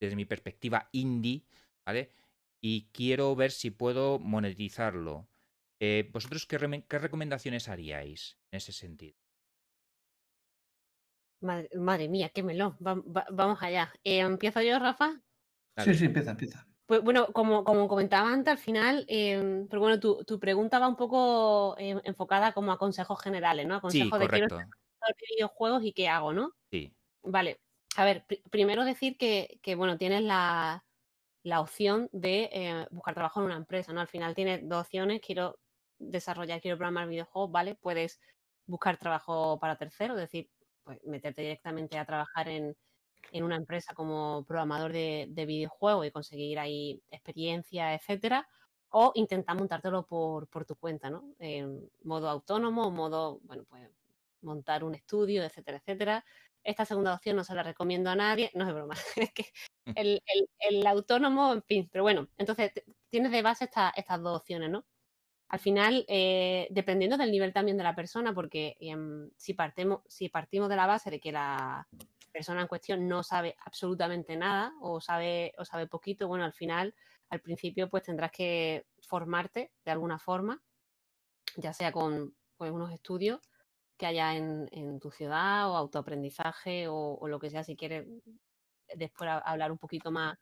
[0.00, 1.44] desde mi perspectiva indie,
[1.84, 2.12] ¿vale?
[2.60, 5.26] Y quiero ver si puedo monetizarlo.
[5.80, 6.58] Eh, ¿Vosotros qué,
[6.98, 9.16] recomendaciones haríais en ese sentido?
[11.40, 12.76] Madre, mía, qué melón.
[12.80, 13.92] vamos allá.
[14.02, 15.20] Eh, ¿Empiezo yo, Rafa?
[15.76, 16.66] Sí, sí, empieza, empieza.
[16.86, 20.96] Pues bueno, como, como comentaba antes, al final, em, pero bueno, tu, pregunta va un
[20.96, 23.76] poco em, enfocada como a consejos generales, ¿no?
[23.76, 24.48] A consejos de quiero
[25.30, 26.52] videojuegos y qué hago, ¿no?
[26.70, 26.92] Sí.
[27.22, 27.60] Vale.
[27.96, 30.84] A ver, primero decir que, que, bueno, tienes la,
[31.42, 34.00] la opción de eh, buscar trabajo en una empresa, ¿no?
[34.00, 35.58] Al final tienes dos opciones, quiero
[35.98, 37.74] desarrollar, quiero programar videojuegos, ¿vale?
[37.74, 38.20] Puedes
[38.66, 40.50] buscar trabajo para tercero, es decir,
[40.84, 42.76] pues meterte directamente a trabajar en,
[43.32, 48.48] una empresa como programador de, de videojuegos y conseguir ahí experiencia, etcétera,
[48.90, 51.34] o intentar montártelo por, por tu cuenta, ¿no?
[51.38, 53.77] En modo autónomo, modo, bueno, pues
[54.42, 56.24] montar un estudio, etcétera, etcétera.
[56.64, 59.46] Esta segunda opción no se la recomiendo a nadie, no es broma, es que
[59.94, 60.20] el,
[60.58, 62.72] el, autónomo, en fin, pero bueno, entonces
[63.08, 64.84] tienes de base estas dos opciones, ¿no?
[65.48, 70.28] al final, eh, dependiendo del nivel también de la persona, porque em, si, partimos, si
[70.28, 71.88] partimos de la base de que la
[72.32, 76.94] persona en cuestión no sabe absolutamente nada o sabe, o sabe poquito, bueno, al final,
[77.30, 80.62] al principio, pues tendrás que formarte de alguna forma,
[81.56, 83.40] ya sea con, pues, unos estudios
[83.98, 88.06] que haya en, tu ciudad o autoaprendizaje o, lo que sea, si quieres
[88.94, 90.38] después hablar un poquito más,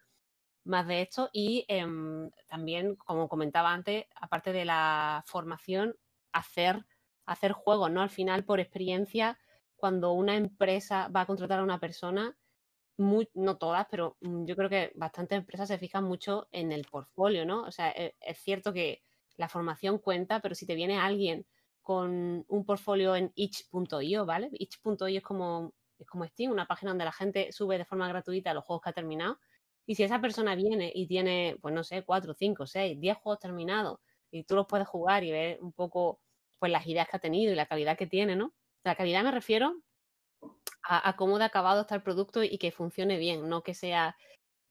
[0.64, 1.30] más de esto.
[1.32, 5.96] Y em, también, como comentaba antes, aparte de la formación,
[6.32, 6.84] hacer,
[7.24, 8.02] hacer juegos, ¿no?
[8.02, 9.38] Al final, por experiencia,
[9.76, 12.36] cuando una empresa va a contratar a una persona,
[12.98, 17.44] no todas, pero mm, yo creo que bastantes empresas se fijan mucho en el portfolio,
[17.44, 17.62] ¿no?
[17.62, 19.02] O sea, e, es, cierto que
[19.36, 21.46] la formación cuenta, pero si te viene alguien
[21.86, 24.48] con un portfolio en itch.io, ¿vale?
[24.50, 28.52] Itch.io es como, es como Steam, una página donde la gente sube de forma gratuita
[28.52, 29.38] los juegos que ha terminado.
[29.86, 33.38] Y si esa persona viene y tiene, pues no sé, 4, 5, 6, 10 juegos
[33.38, 34.00] terminados
[34.32, 36.20] y tú los puedes jugar y ver un poco
[36.58, 38.52] pues las ideas que ha tenido y la calidad que tiene, ¿no?
[38.82, 39.76] La calidad me refiero
[40.82, 44.16] a, cómo de acabado está el producto y que funcione bien, no que sea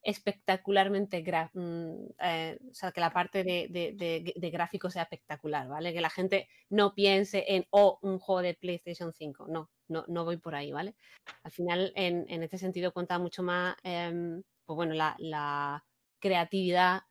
[0.05, 5.93] espectacularmente, mm, eh, o sea, que la parte de, de, gráfico sea espectacular, ¿vale?
[5.93, 10.25] Que la gente no piense en, oh, un juego de PlayStation 5, no, no, no
[10.25, 10.95] voy por ahí, ¿vale?
[11.43, 15.83] Al final, en, en este sentido, cuenta mucho más, em, pues bueno, la,
[16.19, 17.01] creatividad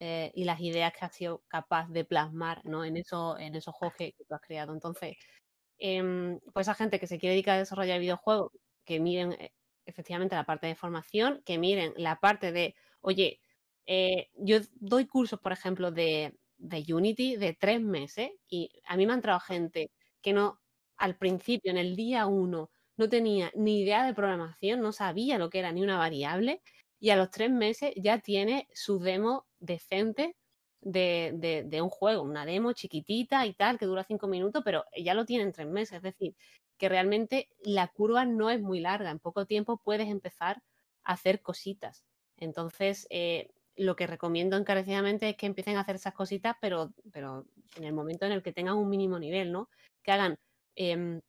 [0.00, 2.84] eh, y las ideas que has sido capaz de plasmar, ¿no?
[2.84, 4.72] En, eso, en esos juegos que, que tú has creado.
[4.74, 5.16] Entonces,
[5.78, 8.52] Em, pues esa gente que se quiere dedicar a desarrollar videojuegos,
[8.84, 9.52] que miren eh,
[9.86, 13.40] efectivamente la parte de formación, que miren la parte de, oye,
[13.86, 19.06] eh, yo doy cursos, por ejemplo, de, de, Unity de tres meses y a mí
[19.06, 19.90] me han entrado gente
[20.22, 20.60] que no,
[20.96, 25.50] al principio, en el día uno, no tenía ni idea de programación, no sabía lo
[25.50, 26.62] que era ni una variable
[27.00, 30.36] y a los tres meses ya tiene su demo decente
[30.80, 35.24] de, un juego, una demo chiquitita y tal, que dura cinco minutos, pero ya lo
[35.24, 35.96] tienen tres meses.
[35.96, 36.34] Es decir,
[36.78, 39.10] que realmente la curva no es muy larga.
[39.10, 40.62] En poco tiempo puedes empezar
[41.02, 42.04] a hacer cositas.
[42.36, 47.46] Entonces, eh, lo que recomiendo encarecidamente es que empiecen a hacer esas cositas, pero, pero
[47.76, 49.68] en el momento en el que tengan un mínimo nivel, ¿no?
[50.02, 50.38] Que hagan
[50.76, 51.20] em,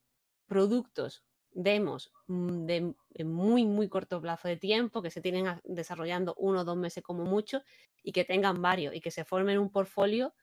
[0.47, 6.61] productos, demos mm, de muy, muy corto plazo de tiempo, que se tienen desarrollando uno
[6.61, 7.61] o dos meses como mucho,
[8.03, 10.33] y que tengan varios y que se formen un portfolio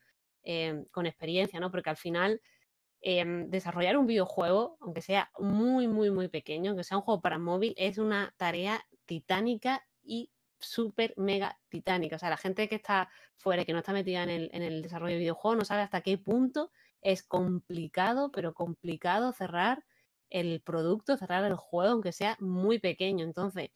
[0.43, 1.71] em, con experiencia, ¿no?
[1.71, 2.41] Porque al final
[3.03, 7.39] em, desarrollar un videojuego, aunque sea muy, muy, muy pequeño, aunque sea un juego para
[7.39, 12.15] móvil, es una tarea titánica y súper mega titánica.
[12.17, 14.81] O sea, la gente que está fuera que no está metida en el, en el
[14.81, 19.85] desarrollo de videojuegos no sabe hasta qué punto es complicado, pero complicado cerrar
[20.29, 23.25] el producto, cerrar el juego, aunque sea muy pequeño.
[23.25, 23.71] Entonces,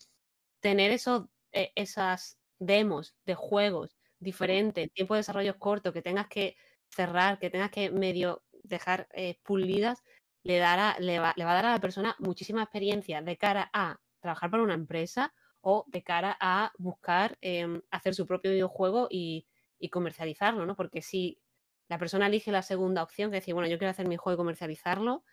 [0.59, 6.57] tener esos, e, esas demos de juegos diferentes, tiempo de desarrollo corto, que tengas que
[6.89, 10.03] cerrar, que tengas que medio dejar eh, pulidas,
[10.43, 13.69] le, dará, le, va, le va a dar a la persona muchísima experiencia de cara
[13.73, 19.07] a trabajar para una empresa o de cara a buscar em, hacer su propio videojuego
[19.09, 19.45] y,
[19.91, 20.75] comercializarlo, ¿no?
[20.75, 21.39] Porque si
[21.87, 24.37] la persona elige la segunda opción, que decir, bueno, yo quiero hacer mi juego y
[24.37, 25.23] comercializarlo,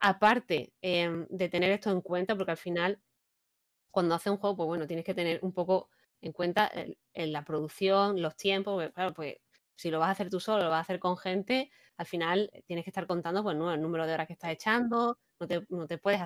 [0.00, 3.00] aparte em, de tener esto en cuenta, porque al final,
[3.90, 6.70] cuando hace un juego, pues bueno, tienes que tener un poco en cuenta
[7.14, 9.36] en la producción, los tiempos, claro, pues
[9.80, 12.50] si lo vas a hacer tú solo, lo vas a hacer con gente, al final
[12.66, 15.86] tienes que estar contando pues, el número de horas que estás echando, no te, no
[15.86, 16.20] te puedes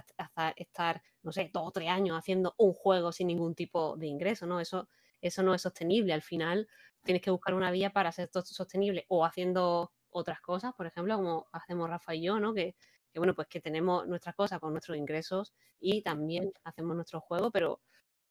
[0.56, 4.44] estar, no sé, dos o tres años haciendo un juego sin ningún tipo de ingreso,
[4.44, 4.58] ¿no?
[4.58, 4.88] Eso,
[5.20, 6.12] eso no es sostenible.
[6.12, 6.66] Al final
[7.04, 11.14] tienes que buscar una vía para hacer todo sostenible o haciendo otras cosas, por ejemplo,
[11.14, 12.54] como hacemos Rafa y yo, ¿no?
[12.54, 12.74] Que,
[13.12, 17.52] que bueno, pues que tenemos nuestras cosas con nuestros ingresos y también hacemos nuestro juego,
[17.52, 17.80] pero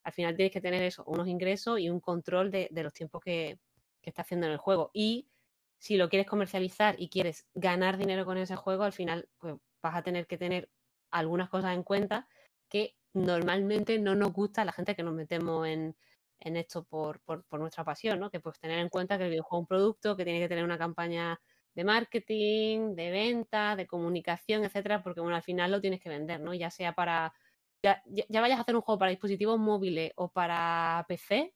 [0.03, 3.57] al final tienes que tener eso, unos ingresos y un control de, los tiempos que,
[4.03, 4.91] que está haciendo en el juego.
[4.93, 5.27] Y
[5.79, 9.95] si lo quieres comercializar y quieres ganar dinero con ese juego, al final pues vas
[9.95, 10.69] a tener que tener
[11.09, 12.27] algunas cosas en cuenta
[12.69, 15.95] que normalmente no nos gusta a la gente que nos metemos en,
[16.39, 18.29] esto por, nuestra pasión, ¿no?
[18.29, 20.63] Que pues tener en cuenta que el videojuego es un producto, que tiene que tener
[20.63, 21.39] una campaña
[21.73, 26.41] de marketing, de venta, de comunicación, etcétera, porque bueno, al final lo tienes que vender,
[26.41, 26.53] ¿no?
[26.53, 27.33] Ya sea para
[27.83, 28.01] ya,
[28.41, 31.53] vayas a hacer un juego para dispositivos móviles o para PC,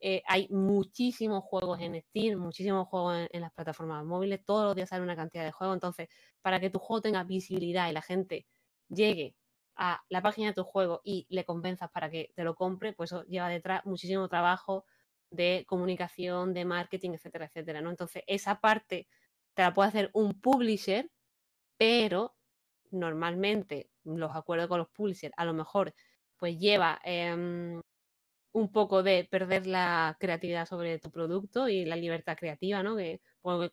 [0.00, 4.90] eh, hay muchísimos juegos en Steam, muchísimos juegos en, las plataformas móviles, todos los días
[4.90, 6.08] sale una cantidad de juegos, entonces
[6.42, 8.46] para que tu juego tenga visibilidad y la gente
[8.88, 9.34] llegue
[9.76, 13.12] a la página de tu juego y le convenzas para que te lo compre, pues
[13.12, 14.84] eso lleva detrás muchísimo trabajo
[15.30, 17.90] de comunicación, de marketing, etcétera, etcétera, ¿no?
[17.90, 19.08] Entonces, esa parte
[19.54, 21.10] te la puede hacer un publisher,
[21.78, 22.36] pero
[22.90, 25.94] normalmente los acuerdos con los publishers, a lo mejor
[26.38, 27.80] pues lleva em,
[28.56, 32.96] un poco de perder la creatividad sobre tu producto y la libertad creativa, ¿no?
[32.96, 33.20] Que,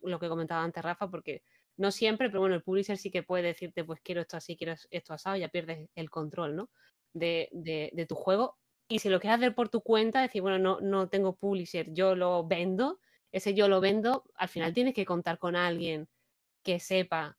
[0.02, 1.42] lo que comentaba antes Rafa, porque
[1.78, 4.76] no siempre, pero bueno, el publisher sí que puede decirte, pues quiero esto así, quiero
[4.92, 6.70] esto asado, ya pierdes el control, ¿no?
[7.14, 8.58] De, de, tu juego.
[8.90, 12.14] Y si lo quieres hacer por tu cuenta, decir, bueno, no, no tengo publisher, yo
[12.14, 13.00] lo vendo,
[13.32, 16.10] ese yo lo vendo, al final tienes que contar con alguien
[16.62, 17.38] que sepa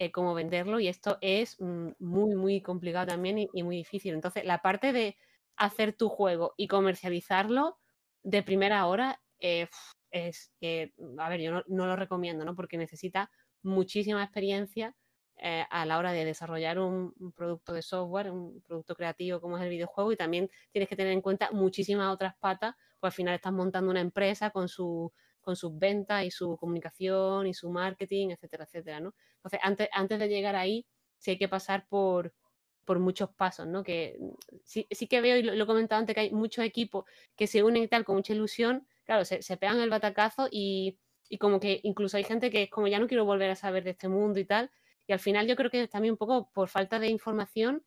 [0.00, 4.12] eh, cómo venderlo y esto es mm, muy, muy complicado también y, muy difícil.
[4.14, 5.16] Entonces, la parte de
[5.60, 7.78] hacer tu juego y comercializarlo
[8.22, 9.68] de primera hora eh,
[10.10, 12.56] es que, a ver, yo no, lo recomiendo, ¿no?
[12.56, 13.30] Porque necesita
[13.62, 14.96] muchísima experiencia
[15.36, 19.62] eh, a la hora de desarrollar un, producto de software, un producto creativo como es
[19.62, 23.34] el videojuego y también tienes que tener en cuenta muchísimas otras patas, pues al final
[23.34, 28.28] estás montando una empresa con su con sus ventas y su comunicación y su marketing,
[28.30, 29.14] etcétera, etcétera, ¿no?
[29.36, 32.34] Entonces, antes, antes de llegar ahí, sí hay que pasar por,
[32.90, 33.84] por muchos pasos, ¿no?
[33.84, 34.18] Que
[34.64, 37.04] sí, sí que veo, y lo, he comentado antes, que hay muchos equipos
[37.36, 40.98] que se unen y tal con mucha ilusión, claro, se, se pegan el batacazo y,
[41.28, 43.84] y como que incluso hay gente que es como ya no quiero volver a saber
[43.84, 44.72] de este mundo y tal,
[45.06, 47.84] y al final yo creo que también un poco por falta de información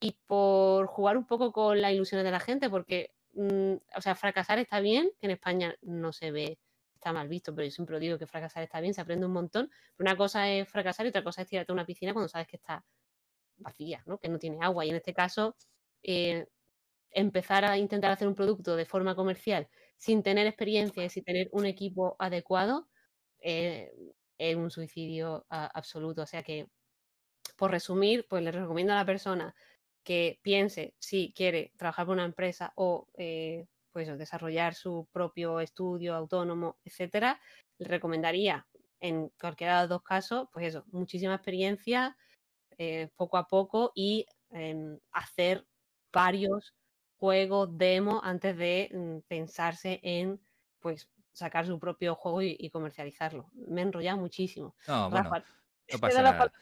[0.00, 4.14] y por jugar un poco con las ilusiones de la gente, porque, mm, o sea,
[4.14, 6.58] fracasar está bien, que en España no se ve,
[6.94, 9.70] está mal visto, pero yo siempre digo que fracasar está bien, se aprende un montón.
[9.94, 12.48] Pero una cosa es fracasar y otra cosa es tirarte a una piscina cuando sabes
[12.48, 12.82] que está
[13.58, 14.18] vacía, ¿no?
[14.18, 14.84] que no tiene agua.
[14.86, 15.56] Y en este caso,
[16.02, 16.46] eh,
[17.10, 21.48] empezar a intentar hacer un producto de forma comercial sin tener experiencia y sin tener
[21.52, 22.88] un equipo adecuado,
[23.40, 23.92] eh,
[24.38, 26.22] es un suicidio absoluto.
[26.22, 26.68] O sea que,
[27.56, 29.54] por resumir, pues le recomiendo a la persona
[30.04, 36.14] que piense si quiere trabajar por una empresa o eh, pues desarrollar su propio estudio
[36.14, 37.40] autónomo, etcétera,
[37.78, 38.66] le recomendaría
[39.00, 42.16] en cualquiera de los dos casos, pues eso, muchísima experiencia,
[42.78, 45.66] eh, poco a poco y em, hacer
[46.12, 46.74] varios
[47.16, 50.40] juegos, demos, antes de mm, pensarse en
[50.80, 53.50] pues sacar su propio juego y, comercializarlo.
[53.52, 54.74] Me he enrollado muchísimo.
[54.86, 55.30] No, bueno,
[55.92, 56.52] no pasa nada.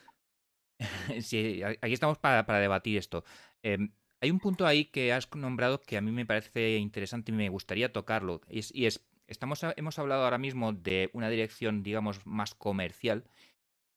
[1.22, 3.24] sí, aquí estamos para, debatir esto.
[3.62, 7.35] Em, hay un punto ahí que has nombrado que a mí me parece interesante y
[7.35, 8.40] me gustaría tocarlo.
[8.48, 13.24] Y es, y es estamos, hemos hablado ahora mismo de una dirección, digamos, más comercial.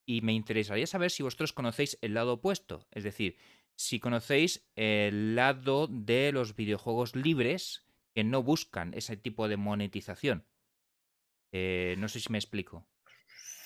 [0.10, 2.88] Y me interesaría saber si vosotros conocéis el lado opuesto.
[2.90, 3.38] Es decir,
[3.76, 10.48] si conocéis el lado de los videojuegos libres que no buscan ese tipo de monetización.
[11.52, 12.88] Eh, no sé si me explico.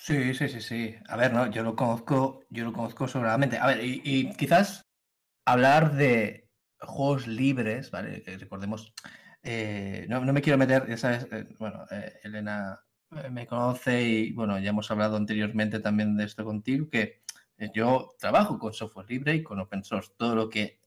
[0.02, 0.94] Sí, sí, sí, sí.
[1.08, 3.56] A ver, no, yo lo conozco, yo lo conozco sobradamente.
[3.56, 4.82] A ver, y, quizás
[5.46, 8.22] hablar de juegos libres, ¿vale?
[8.38, 8.92] recordemos,
[9.42, 11.86] eh, no, me quiero meter, ya sabes, eh, bueno,
[12.22, 12.84] Elena
[13.30, 17.22] me conoce y bueno, ya hemos hablado anteriormente también de esto contigo, que
[17.74, 20.12] yo trabajo con software libre y con open source.
[20.16, 20.80] Todo lo que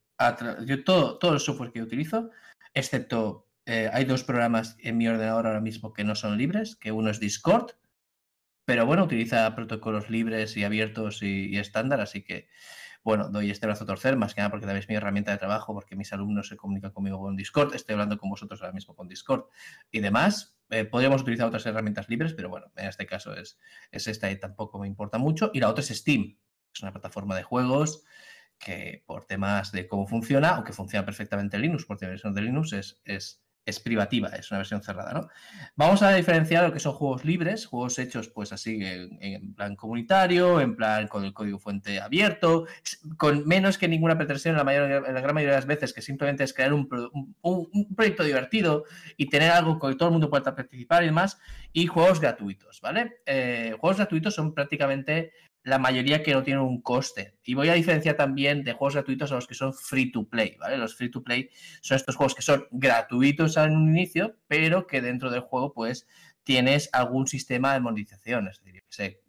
[0.66, 2.32] yo todo, todo el software que utilizo,
[2.74, 6.92] excepto eh, hay dos programas en mi ordenador ahora mismo que no son libres, que
[6.92, 7.72] uno es Discord,
[8.66, 12.48] pero bueno, utiliza protocolos libres y abiertos y, estándar, así que
[13.08, 15.38] bueno, doy este brazo a torcer, más que nada porque también es mi herramienta de
[15.38, 18.98] trabajo, porque mis alumnos se comunican conmigo con Discord, estoy hablando con vosotros ahora mismo
[18.98, 19.46] con Discord
[19.92, 20.58] y demás.
[20.70, 23.58] Eh, podríamos utilizar otras herramientas libres, pero bueno, en este caso es,
[23.92, 25.52] es esta y tampoco me importa mucho.
[25.54, 26.38] Y la otra es Steam,
[26.74, 28.04] es una plataforma de juegos
[28.60, 32.74] que por temas de cómo funciona, aunque funciona perfectamente en Linux, la versión de Linux
[32.74, 35.28] es, es es privativa, es una versión cerrada, ¿no?
[35.76, 40.62] Vamos a diferenciar lo que son juegos libres, juegos hechos pues así en, plan comunitario,
[40.62, 42.66] en plan con el código fuente abierto,
[43.18, 45.92] con menos que ninguna pretensión en la, mayor, en la gran mayoría de las veces,
[45.92, 46.88] que simplemente es crear un,
[47.94, 48.86] proyecto divertido
[49.18, 51.38] y tener algo con que todo el mundo pueda participar y demás,
[51.74, 53.18] y juegos gratuitos, ¿vale?
[53.26, 55.34] Eh, juegos gratuitos son prácticamente
[55.68, 57.36] la mayoría que no tienen un coste.
[57.44, 60.56] Y voy a diferenciar también de juegos gratuitos a los que son free to play,
[60.58, 60.78] ¿vale?
[60.78, 61.50] Los free to play
[61.82, 66.08] son estos juegos que son gratuitos al inicio, pero que dentro del juego, pues,
[66.44, 68.48] tienes algún sistema de monetización.
[68.48, 69.20] Es decir,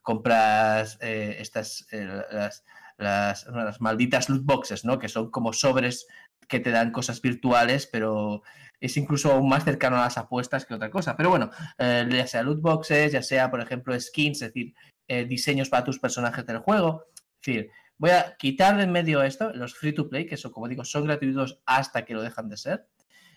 [0.00, 2.64] compras eh, estas, eh, las,
[2.96, 4.98] las, malditas loot boxes, ¿no?
[4.98, 6.06] Que son como sobres
[6.48, 8.42] que te dan cosas virtuales, pero
[8.80, 11.16] es incluso aún más cercano a las apuestas que otra cosa.
[11.16, 14.74] Pero bueno, eh, ya sea loot boxes, ya sea, por ejemplo, skins, es decir,
[15.08, 17.04] eh, diseños para tus personajes del juego.
[17.40, 20.52] Es decir, voy a quitar de en medio esto, los free to play, que son,
[20.52, 22.88] como digo, son gratuitos hasta que lo dejan de ser.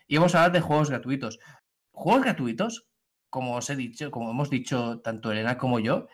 [0.08, 1.40] Y vamos a hablar de juegos gratuitos.
[1.92, 2.90] Juegos gratuitos,
[3.30, 6.08] como os he dicho, como hemos dicho tanto Elena como yo,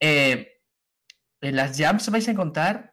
[0.00, 0.60] eh,
[1.40, 2.91] en las jams vais a encontrar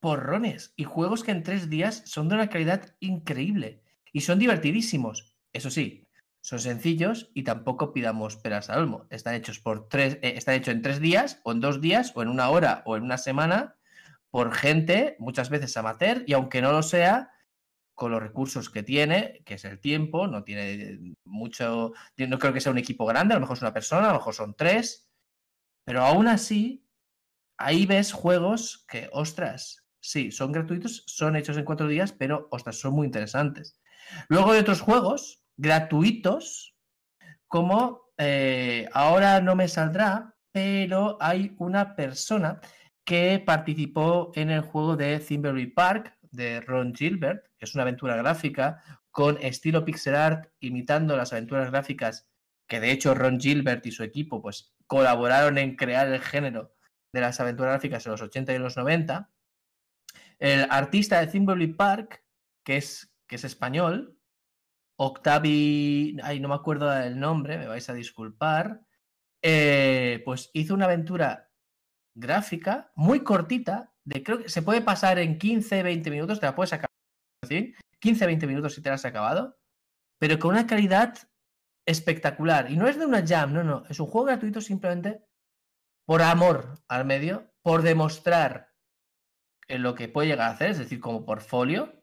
[0.00, 3.82] porrones y juegos que en tres días son de una calidad increíble
[4.12, 5.36] y son divertidísimos.
[5.52, 6.08] Eso sí,
[6.40, 9.06] son sencillos y tampoco pidamos peras al olmo.
[9.10, 12.22] Están hechos por tres, eh, están hechos en tres días, o en dos días, o
[12.22, 13.76] en una hora, o en una semana,
[14.30, 17.30] por gente, muchas veces amateur, y aunque no lo sea,
[17.94, 22.60] con los recursos que tiene, que es el tiempo, no tiene mucho, no creo que
[22.62, 25.10] sea un equipo grande, a lo mejor es una persona, a lo mejor son tres,
[25.84, 26.86] pero aún así,
[27.58, 32.76] ahí ves juegos que, ostras, sí, son gratuitos, son hechos en cuatro días, pero, ostras,
[32.76, 33.80] son muy interesantes.
[34.28, 36.74] Luego hay otros juegos gratuitos,
[37.48, 42.60] como eh, ahora no me saldrá, pero hay una persona
[43.04, 48.16] que participó en el juego de Thimberry Park de Ron Gilbert, que es una aventura
[48.16, 52.28] gráfica con estilo pixel art imitando las aventuras gráficas
[52.68, 56.72] que de hecho Ron Gilbert y su equipo pues colaboraron en crear el género
[57.12, 59.28] de las aventuras gráficas en los 80 y los 90.
[60.40, 62.24] El artista de Thimberly Park,
[62.64, 64.18] que es, que es español,
[64.96, 68.82] Octavi, ay, no me acuerdo del nombre, me vais a disculpar,
[69.42, 71.50] eh, pues hizo una aventura
[72.14, 76.54] gráfica muy cortita, de creo que se puede pasar en 15, 20 minutos, te la
[76.54, 76.90] puedes acabar,
[78.00, 79.58] 15, 20 minutos si te la has acabado,
[80.18, 81.16] pero con una calidad
[81.86, 82.70] espectacular.
[82.70, 85.22] Y no es de una jam, no, no, es un juego gratuito simplemente
[86.06, 88.69] por amor al medio, por demostrar
[89.78, 92.02] lo que puede llegar a hacer, es decir, como portfolio.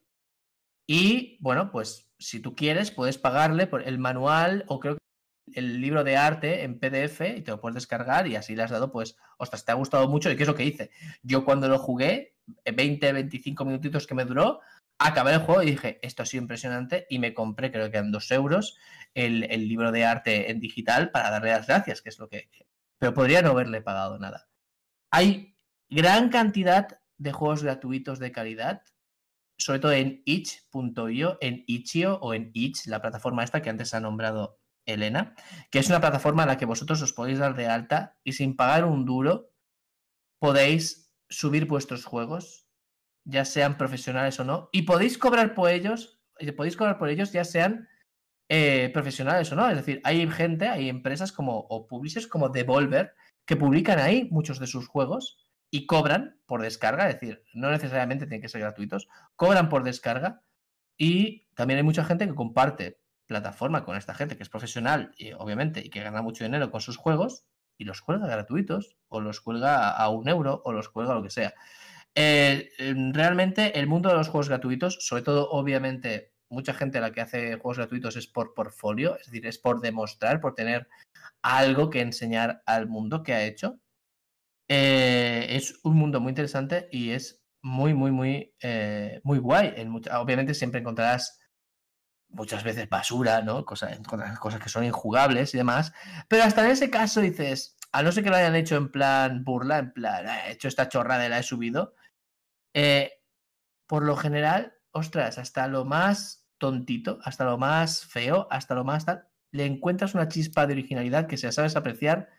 [0.88, 5.82] Y bueno, pues si tú quieres, puedes pagarle por el manual o creo que el
[5.82, 8.92] libro de arte en PDF y te lo puedes descargar y así le has dado,
[8.92, 10.30] pues, ostras, te ha gustado mucho.
[10.30, 10.92] ¿Y qué es lo que hice?
[11.24, 14.62] Yo cuando lo jugué, 20, 25 minutitos que me duró,
[15.00, 18.12] acabé el juego y dije, esto ha sido impresionante y me compré, creo que eran
[18.12, 18.78] dos euros,
[19.14, 22.50] el, el, libro de arte en digital para darle las gracias, que es lo que...
[23.00, 24.48] Pero podría no haberle pagado nada.
[25.12, 25.56] Hay
[25.90, 28.84] gran cantidad de juegos gratuitos de calidad,
[29.58, 34.00] sobre todo en itch.io, en itch.io o en itch, la plataforma esta que antes ha
[34.00, 35.36] nombrado Elena,
[35.70, 38.56] que es una plataforma en la que vosotros os podéis dar de alta y sin
[38.56, 39.52] pagar un duro
[40.40, 42.68] podéis subir vuestros juegos,
[43.26, 46.22] ya sean profesionales o no, y podéis cobrar por ellos,
[46.56, 47.90] podéis cobrar por ellos ya sean
[48.50, 49.70] eh, profesionales o no.
[49.70, 53.14] Es decir, hay gente, hay empresas como o publishers como Devolver
[53.46, 58.26] que publican ahí muchos de sus juegos y cobran por descarga, es decir, no necesariamente
[58.26, 60.44] tienen que ser gratuitos, cobran por descarga
[60.98, 65.34] y también hay mucha gente que comparte plataforma con esta gente que es profesional, y,
[65.34, 67.46] obviamente, y que gana mucho dinero con sus juegos,
[67.78, 71.30] y los cuelga gratuitos, o los cuelga a un euro, o los cuelga lo que
[71.30, 71.54] sea.
[72.16, 72.72] Eh,
[73.14, 77.58] realmente el mundo de los juegos gratuitos, sobre todo, obviamente, mucha gente la que hace
[77.58, 80.88] juegos gratuitos es por portfolio, es decir, es por demostrar, por tener
[81.44, 83.80] algo que enseñar al mundo que ha hecho.
[84.68, 89.74] Eh, es un mundo muy interesante y es muy, muy, muy, eh, muy guay.
[89.76, 91.40] En obviamente siempre encontrarás
[92.30, 93.66] muchas veces basura, ¿no?
[93.66, 94.00] Cosas,
[94.40, 95.94] cosas que son injugables y demás.
[96.28, 99.44] Pero hasta en ese caso dices, a no ser que lo hayan hecho en plan
[99.44, 101.96] burla, en plan, ah, he hecho esta chorrada y la he subido.
[102.74, 103.12] Eh,
[103.88, 109.06] por lo general, ostras, hasta lo más tontito, hasta lo más feo, hasta lo más
[109.06, 112.30] tal, le encuentras una chispa de originalidad que si sabes apreciar,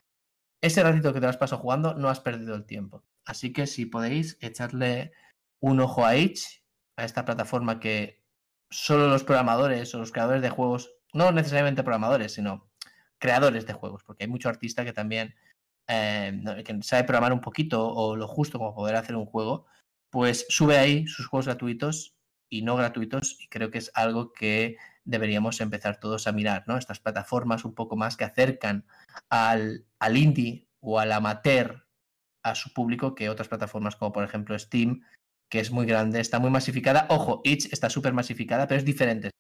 [0.61, 3.05] ese ratito que te has pasado jugando, no has perdido el tiempo.
[3.25, 5.13] Así que si podéis echarle
[5.61, 6.63] un ojo a Itch,
[6.97, 8.25] a esta plataforma que
[8.71, 12.71] solo los programadores o los creadores de juegos, no necesariamente programadores, sino
[13.19, 15.35] creadores de juegos, porque hay mucho artista que también
[15.87, 19.67] eh, que sabe programar un poquito o lo justo como poder hacer un juego,
[20.11, 22.18] pues sube ahí sus juegos gratuitos
[22.49, 26.77] y no gratuitos y creo que es algo que deberíamos empezar todos a mirar, ¿no?
[26.77, 28.87] Estas plataformas un poco más que acercan
[29.29, 31.87] al, al indie o al amateur
[32.43, 35.03] a su público que otras plataformas como por ejemplo Steam
[35.49, 37.07] que es muy grande, está muy masificada.
[37.09, 39.31] Ojo, Itch está súper masificada, pero es diferente,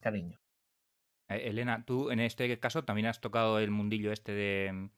[0.00, 0.38] cariño.
[1.28, 4.90] Eh, Elena, tú en este caso también has tocado el mundillo este de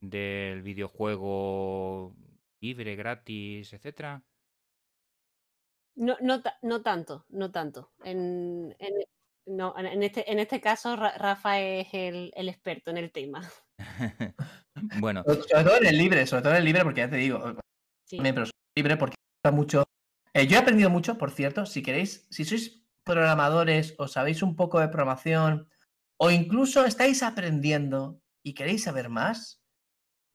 [0.00, 2.14] del videojuego
[2.60, 4.22] libre, gratis, etcétera.
[5.96, 7.92] No, no, no tanto, no tanto.
[8.02, 8.94] En, en,
[9.46, 13.48] no, en, este, en este caso, Rafa es el, el experto en el tema.
[15.00, 15.22] bueno.
[15.24, 17.56] Sobre todo en el libre, sobre todo en el libre, porque ya te digo,
[18.04, 18.18] sí.
[18.20, 18.44] pero
[18.76, 19.16] libre porque
[19.52, 19.84] mucho.
[20.32, 24.56] Eh, yo he aprendido mucho, por cierto, si queréis, si sois programadores o sabéis un
[24.56, 25.68] poco de programación
[26.16, 29.62] o incluso estáis aprendiendo y queréis saber más,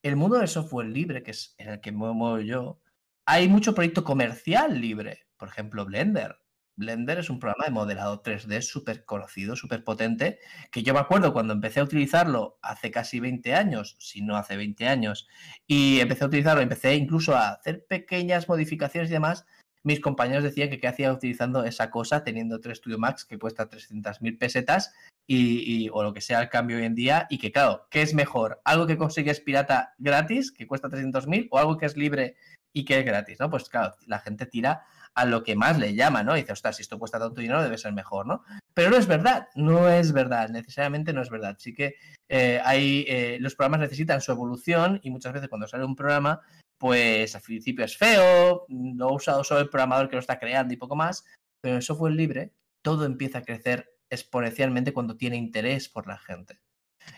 [0.04, 2.80] el mundo del software libre, que es en el que me muevo yo,
[3.26, 5.26] hay mucho proyecto comercial libre.
[5.40, 6.38] Por ejemplo, Blender.
[6.76, 10.40] Blender es un programa de modelado 3D súper conocido, súper potente,
[10.72, 14.56] que yo me acuerdo cuando empecé a utilizarlo hace casi 20 años, si no hace
[14.56, 15.28] 20 años,
[15.68, 19.46] y empecé a utilizarlo, empecé incluso a hacer pequeñas modificaciones y demás,
[19.84, 23.70] mis compañeros decían que qué hacía utilizando esa cosa teniendo 3 Studio Max que cuesta
[23.70, 24.94] 300.000 pesetas
[25.26, 28.14] y, o lo que sea el cambio hoy en día y que claro, ¿qué es
[28.14, 28.62] mejor?
[28.66, 32.36] ¿Algo que consigues pirata gratis que cuesta 300.000 o algo que es libre
[32.74, 33.40] y que es gratis?
[33.40, 33.50] ¿no?
[33.50, 36.38] Pues claro, la gente tira a lo que más le llama, ¿no?
[36.38, 38.44] Y dice, ostras, si esto cuesta tanto dinero debe ser mejor, ¿no?
[38.74, 41.58] Pero no es verdad, no es verdad, necesariamente no es verdad.
[41.60, 41.96] Sí que
[42.30, 46.42] eh, hay, eh, los programas necesitan su evolución y muchas veces cuando sale un programa,
[46.78, 50.74] pues al principio es feo, lo ha usado solo el programador que lo está creando
[50.74, 51.26] y poco más,
[51.62, 56.60] pero el software libre todo empieza a crecer exponencialmente cuando tiene interés por la gente.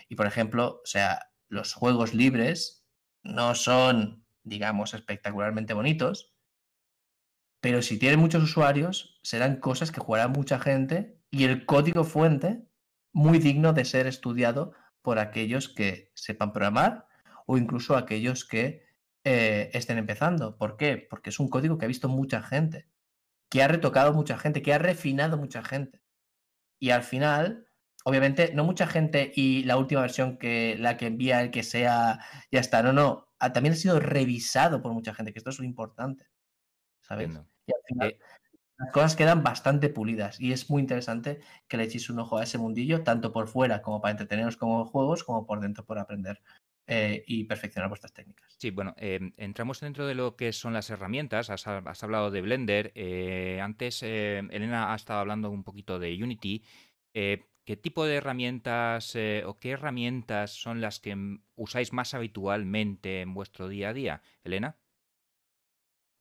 [0.08, 2.84] Y por ejemplo, o sea, los juegos libres
[3.22, 6.32] no son, digamos, espectacularmente bonitos,
[7.62, 12.66] pero si tienen muchos usuarios, serán cosas que jugará mucha gente y el código fuente
[13.12, 17.06] muy digno de ser estudiado por aquellos que sepan programar
[17.46, 18.84] o incluso aquellos que
[19.24, 20.56] eh, estén empezando.
[20.56, 21.06] ¿Por qué?
[21.08, 22.88] Porque es un código que ha visto mucha gente,
[23.48, 26.02] que ha retocado mucha gente, que ha refinado mucha gente.
[26.80, 27.68] Y al final,
[28.04, 32.18] obviamente, no mucha gente y la última versión que la que envía el que sea,
[32.50, 32.82] ya está.
[32.82, 33.31] No, no.
[33.52, 36.26] También ha sido revisado por mucha gente, que esto es lo importante.
[37.00, 37.30] ¿Sabes?
[37.66, 38.18] Y al final, eh
[38.82, 42.42] las cosas quedan bastante pulidas y es muy interesante que le echéis un ojo a
[42.42, 46.42] ese mundillo, tanto por fuera como para entreteneros como juegos, como por dentro por aprender
[46.88, 48.56] eh, y perfeccionar vuestras técnicas.
[48.58, 51.48] Sí, bueno, em, entramos dentro de lo que son las herramientas.
[51.50, 52.92] Has, hablado de Blender.
[52.96, 56.64] Eh, antes Elena ha estado hablando un poquito de Unity.
[57.66, 59.14] Eh, ¿Qué tipo de herramientas
[59.46, 61.16] o qué herramientas son las que
[61.54, 64.78] usáis más habitualmente en vuestro día a día, Elena?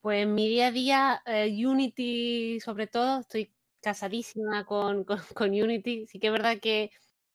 [0.02, 6.08] Pues en mi día a día, Unity sobre todo, estoy casadísima con, con Unity.
[6.08, 6.92] Sí que es verdad que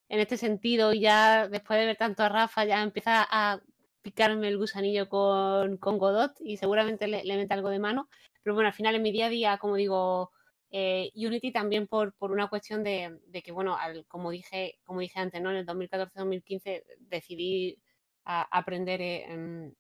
[0.09, 3.61] en este sentido, ya después de ver tanto a Rafa, ya empieza a
[4.03, 8.09] picarme el gusanillo con, con Godot y seguramente le, le mete algo de mano.
[8.43, 10.33] Pero bueno, al final en mi día a día, como digo,
[10.79, 15.01] eh, Unity también por, por una cuestión de, de que, bueno, al, como, dije, como
[15.01, 15.51] dije antes, ¿no?
[15.51, 17.81] en el 2014-2015 decidí
[18.25, 19.73] aprender eh,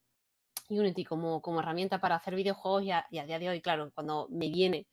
[0.70, 4.48] Unity como, como herramienta para hacer videojuegos y a, día de hoy, claro, cuando me
[4.48, 4.86] viene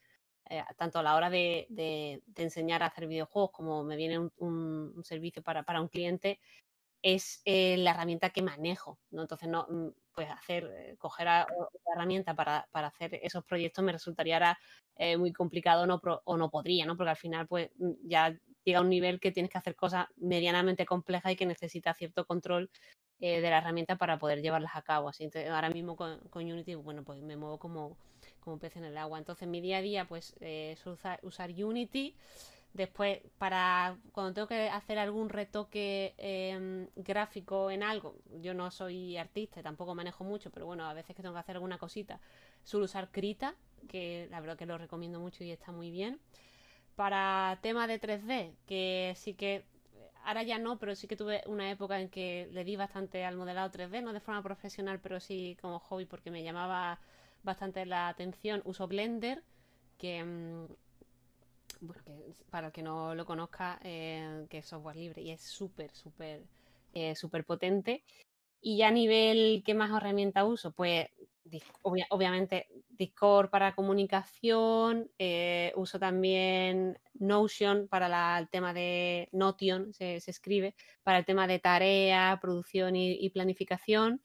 [0.50, 5.42] eh, tanto a la hora de, enseñar a hacer videojuegos como me viene un, servicio
[5.42, 6.42] para, un cliente,
[7.02, 9.22] es la herramienta que manejo, ¿no?
[9.22, 11.48] Entonces, no, mm, pues hacer, eh, coger a,
[11.94, 14.58] herramienta para, hacer esos proyectos me resultaría
[15.18, 16.96] muy complicado no, o no podría, ¿no?
[16.96, 20.08] Porque al final, pues mm, ya llega a un nivel que tienes que hacer cosas
[20.18, 22.70] medianamente complejas y que necesita cierto control
[23.20, 25.10] de la herramienta para poder llevarlas a cabo.
[25.10, 27.98] Así, entonces, ahora mismo con, con Unity, bueno, pues me muevo como
[28.44, 29.18] como pez en el agua.
[29.18, 32.16] Entonces, mi día a día, pues, eh, suelo usar, Unity.
[32.74, 39.16] Después, para cuando tengo que hacer algún retoque em, gráfico en algo, yo no soy
[39.18, 42.20] artista, tampoco manejo mucho, pero bueno, a veces que tengo que hacer alguna cosita,
[42.64, 43.56] suelo usar Krita,
[43.88, 46.20] que la verdad que lo recomiendo mucho y está muy bien.
[46.96, 49.66] Para tema de 3D, que sí que
[50.24, 53.36] ahora ya no, pero sí que tuve una época en que le di bastante al
[53.38, 57.00] modelado 3D, no de forma profesional, pero sí como hobby porque me llamaba
[57.44, 58.62] bastante la atención.
[58.66, 59.44] Uso Blender,
[59.98, 60.66] que, mm,
[61.84, 62.04] bueno,
[62.50, 66.44] para el que no lo conozca, eh, que es software libre y es súper, súper,
[66.94, 68.04] eh, súper potente.
[68.62, 70.72] Y ya a nivel, ¿qué más herramienta uso?
[70.72, 71.08] Pues
[71.84, 80.76] obviamente Discord para comunicación, eh, uso también Notion para el tema de Notion, se, escribe,
[81.04, 84.22] para el tema de tarea, producción y, planificación.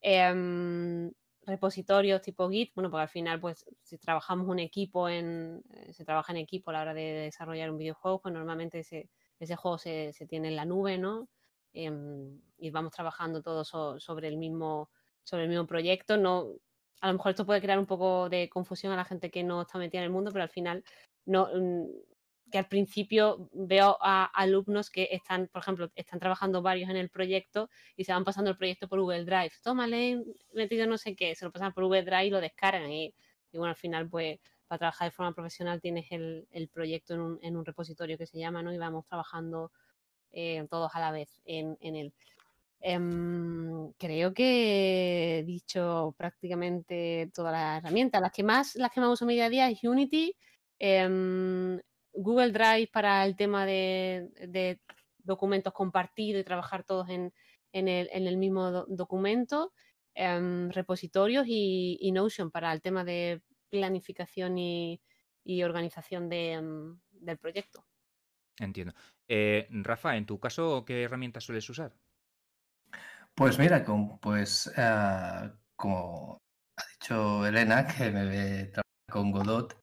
[0.00, 1.12] Em,
[1.46, 6.04] repositorios tipo Git, bueno, porque al final, pues, si trabajamos un equipo en, eh, se
[6.04, 9.78] trabaja en equipo a la hora de desarrollar un videojuego, pues normalmente ese, ese juego
[9.78, 11.28] se, se tiene en la nube, ¿no?
[11.72, 14.90] Em, y vamos trabajando todos sobre el mismo,
[15.22, 16.16] sobre el mismo proyecto.
[16.16, 16.48] No,
[17.00, 19.62] a lo mejor esto puede crear un poco de confusión a la gente que no
[19.62, 20.84] está metida en el mundo, pero al final
[21.26, 21.86] no, mm,
[22.50, 27.08] que al principio veo a alumnos que están, por ejemplo, están trabajando varios en el
[27.10, 29.52] proyecto y se van pasando el proyecto por Google Drive.
[29.62, 30.24] Tómale,
[30.54, 32.90] metido no sé qué, se lo pasan por Google Drive y lo descargan.
[32.90, 33.14] Y,
[33.52, 37.56] bueno, al final, pues, para trabajar de forma profesional tienes el, proyecto en un, en
[37.56, 38.72] un, repositorio que se llama, ¿no?
[38.72, 39.72] Y vamos trabajando
[40.32, 42.12] eh, todos a la vez en, en él.
[42.82, 48.22] Em, creo que he dicho prácticamente todas las herramientas.
[48.22, 50.34] Las que más, las que más uso en día a día es Unity,
[50.78, 51.78] em,
[52.12, 54.78] Google Drive para el tema de,
[55.18, 57.32] documentos compartidos y trabajar todos en,
[57.72, 59.72] el, mismo documento,
[60.14, 65.00] em, repositorios y, Notion para el tema de planificación y,
[65.64, 67.84] organización em, del proyecto.
[68.58, 68.94] Entiendo.
[69.26, 71.94] Eh, Rafa, en tu caso, ¿qué herramientas sueles usar?
[73.34, 73.84] Pues mira,
[74.20, 76.42] pues ah, como
[76.76, 78.72] ha dicho Elena, que me ve
[79.10, 79.79] con Godot,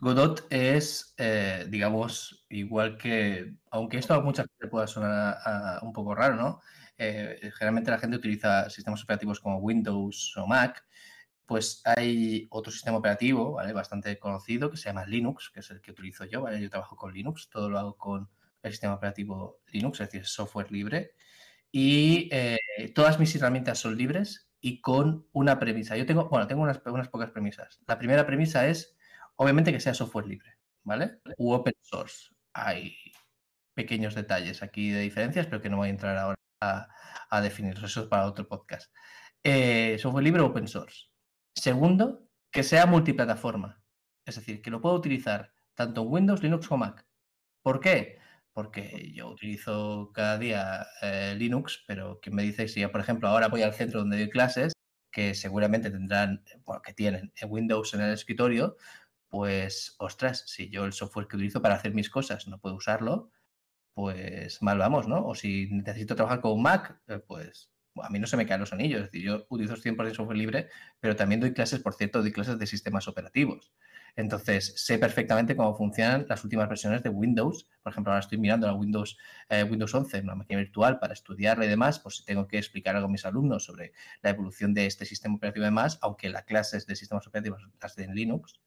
[0.00, 5.36] Godot es, eh, digamos, igual que, aunque esto a mucha gente pueda sonar
[5.82, 6.60] un poco raro, ¿no?
[6.96, 10.84] Eh, generalmente la gente utiliza sistemas operativos como Windows o Mac,
[11.44, 13.72] pues hay otro sistema operativo, ¿vale?
[13.74, 16.60] Bastante conocido que se llama Linux, que es el que utilizo yo, ¿vale?
[16.62, 18.30] Yo trabajo con Linux, todo lo hago con
[18.62, 21.12] el sistema operativo Linux, es decir, software libre.
[21.72, 22.58] Y eh,
[22.94, 25.96] todas mis herramientas son libres y con una premisa.
[25.96, 27.80] Yo tengo, bueno, tengo unas, unas pocas premisas.
[27.86, 28.96] La primera premisa es
[29.40, 31.18] Obviamente que sea software libre, ¿vale?
[31.38, 32.28] U open source.
[32.52, 32.94] Hay
[33.74, 37.90] pequeños detalles aquí de diferencias, pero que no voy a entrar ahora a, definirlos.
[37.90, 38.92] Eso es para otro podcast.
[39.42, 41.06] Eh, software libre open source.
[41.56, 43.82] Segundo, que sea multiplataforma.
[44.26, 47.06] Es decir, que lo puedo utilizar tanto en Windows, Linux como Mac.
[47.62, 48.18] ¿Por qué?
[48.52, 53.48] Porque yo utilizo cada día eh, Linux, pero que me dice si, por ejemplo, ahora
[53.48, 54.74] voy al centro donde doy clases,
[55.10, 58.76] que seguramente tendrán, bueno, que tienen en Windows en el escritorio,
[59.30, 63.30] pues, ostras, si yo el software que utilizo para hacer mis cosas no puedo usarlo,
[63.94, 65.26] pues mal vamos, ¿no?
[65.26, 67.70] O si necesito trabajar con un Mac, eh, pues
[68.02, 69.00] a mí no se me caen los anillos.
[69.00, 70.68] Es decir, yo utilizo 100% software libre,
[71.00, 73.72] pero también doy clases, por cierto, doy clases de sistemas operativos.
[74.16, 77.68] Entonces, sé perfectamente cómo funcionan las últimas versiones de Windows.
[77.82, 79.16] Por ejemplo, ahora estoy mirando la Windows,
[79.48, 82.58] eh, Windows 11 en una máquina virtual para estudiarla y demás, pues si tengo que
[82.58, 86.28] explicar algo a mis alumnos sobre la evolución de este sistema operativo y demás, aunque
[86.28, 88.60] las clases de sistemas operativos las den Linux,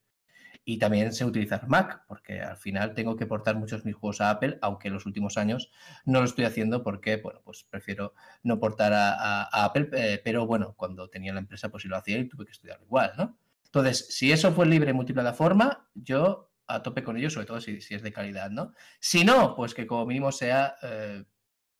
[0.64, 4.30] y también sé utilizar Mac, porque al final tengo que portar muchos mis juegos a
[4.30, 5.70] Apple, aunque en los últimos años
[6.04, 10.74] no lo estoy haciendo porque, bueno, pues prefiero no portar a, Apple, eh, pero bueno,
[10.76, 13.38] cuando tenía la empresa pues sí lo hacía y tuve que estudiarlo igual, ¿no?
[13.66, 18.02] Entonces, si eso fue libre multiplataforma, yo a tope con ello, sobre todo si, es
[18.02, 18.72] de calidad, ¿no?
[19.00, 21.24] Si no, pues que como mínimo sea eh,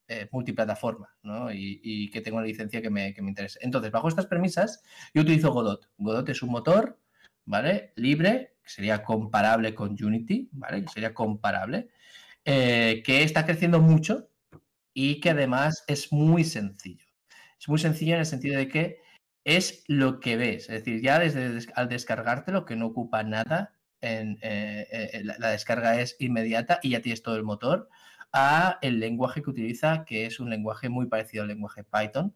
[0.07, 1.51] eh, multiplataforma, ¿no?
[1.51, 3.59] Y, que tenga una licencia que me, que me interese.
[3.61, 4.83] Entonces, bajo estas premisas,
[5.13, 5.89] yo utilizo Godot.
[5.97, 6.99] Godot es un motor,
[7.95, 10.83] Libre, que sería comparable con Unity, ¿vale?
[10.83, 11.89] Que sería comparable,
[12.43, 14.29] eh, que está creciendo mucho
[14.93, 17.05] y que además es muy sencillo.
[17.59, 18.99] Es muy sencillo en el sentido de que
[19.43, 24.37] es lo que ves, es decir, ya desde al descargártelo, que no ocupa nada, eh,
[24.41, 27.89] eh, la, descarga es inmediata y ya tienes todo el motor,
[28.33, 32.35] a el lenguaje que utiliza, que es un lenguaje muy parecido al lenguaje Python,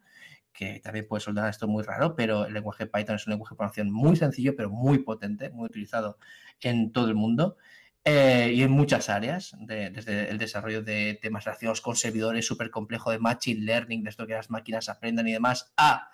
[0.53, 3.57] que también puede soldar esto muy raro, pero el lenguaje Python es un lenguaje de
[3.57, 6.17] programación muy sencillo, pero muy potente, muy utilizado
[6.61, 7.57] en todo el mundo
[8.05, 13.11] eh, y en muchas áreas, desde el desarrollo de temas relacionados con servidores súper complejo
[13.11, 16.09] de machine learning, de esto que las máquinas aprendan y demás, a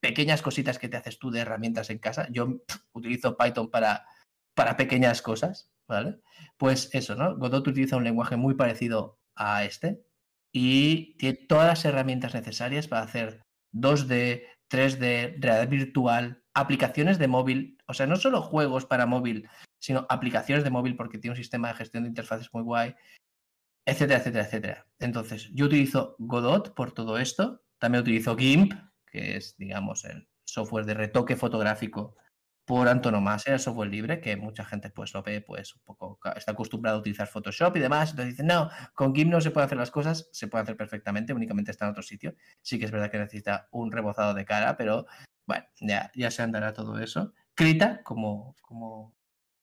[0.00, 2.26] pequeñas cositas que te haces tú de herramientas en casa.
[2.30, 2.60] Yo
[2.92, 4.06] utilizo Python para,
[4.54, 6.20] para pequeñas cosas, ¿vale?
[6.56, 7.36] Pues eso, ¿no?
[7.36, 10.02] Godot utiliza un lenguaje muy parecido a este
[10.52, 13.42] y tiene todas las herramientas necesarias para hacer
[13.72, 19.48] 2D, 3D, realidad virtual, aplicaciones de móvil, o sea, no solo juegos para móvil,
[19.78, 22.94] sino aplicaciones de móvil porque tiene un sistema de gestión de interfaces muy guay,
[23.86, 24.86] etcétera, etcétera, etcétera.
[24.98, 28.74] Entonces, yo utilizo Godot por todo esto, también utilizo GIMP,
[29.06, 32.16] que es, digamos, el software de retoque fotográfico
[32.70, 36.52] por antonomasia, el software libre, que mucha gente pues lo ve, pues un poco, está
[36.52, 39.76] acostumbrado a utilizar Photoshop y demás, entonces dicen, no, con GIMP no se puede hacer
[39.76, 42.36] las cosas, se puede hacer perfectamente, únicamente está en otro sitio.
[42.62, 45.06] Sí que es verdad que necesita un rebozado de cara, pero
[45.46, 47.34] bueno, ya, ya se andará todo eso.
[47.56, 49.16] Krita, como, como,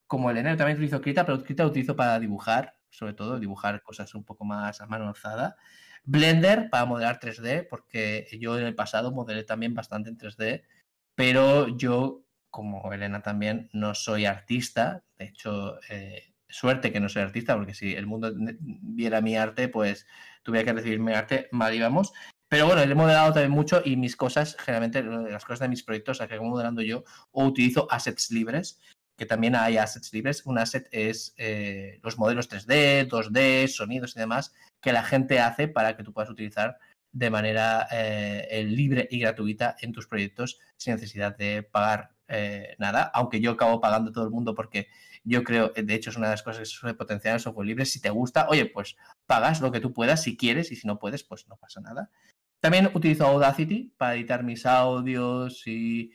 [0.06, 4.14] como Elena, también utilizo Krita, pero Krita lo utilizo para dibujar, sobre todo dibujar cosas
[4.16, 5.56] un poco más a mano alzada.
[6.04, 10.66] Blender para modelar 3D, porque yo en el pasado modelé también bastante en 3D,
[11.16, 15.04] pero yo como Elena también, no soy artista.
[15.18, 19.68] De hecho, eh, suerte que no soy artista, porque si el mundo viera mi arte,
[19.68, 20.08] pues
[20.44, 22.14] tuviera que recibir mi arte, mal íbamos.
[22.50, 26.20] Pero bueno, he modelado también mucho y mis cosas, generalmente las cosas de mis proyectos,
[26.20, 28.80] las que hago modelando yo, o utilizo assets libres,
[29.18, 30.46] que también hay assets libres.
[30.46, 35.68] Un asset es eh, los modelos 3D, 2D, sonidos y demás que la gente hace
[35.68, 36.78] para que tú puedas utilizar
[37.12, 43.04] de manera eh, libre y gratuita en tus proyectos sin necesidad de pagar eh, nada,
[43.14, 44.88] aunque yo acabo pagando todo el mundo porque
[45.24, 47.86] yo creo, de hecho es una de las cosas que suele potenciar el software libre,
[47.86, 51.00] si te gusta, oye, pues pagas lo que tú puedas si quieres y si no
[51.00, 52.10] puedes, pues no pasa nada.
[52.60, 56.12] También utilizo Audacity para editar mis audios y,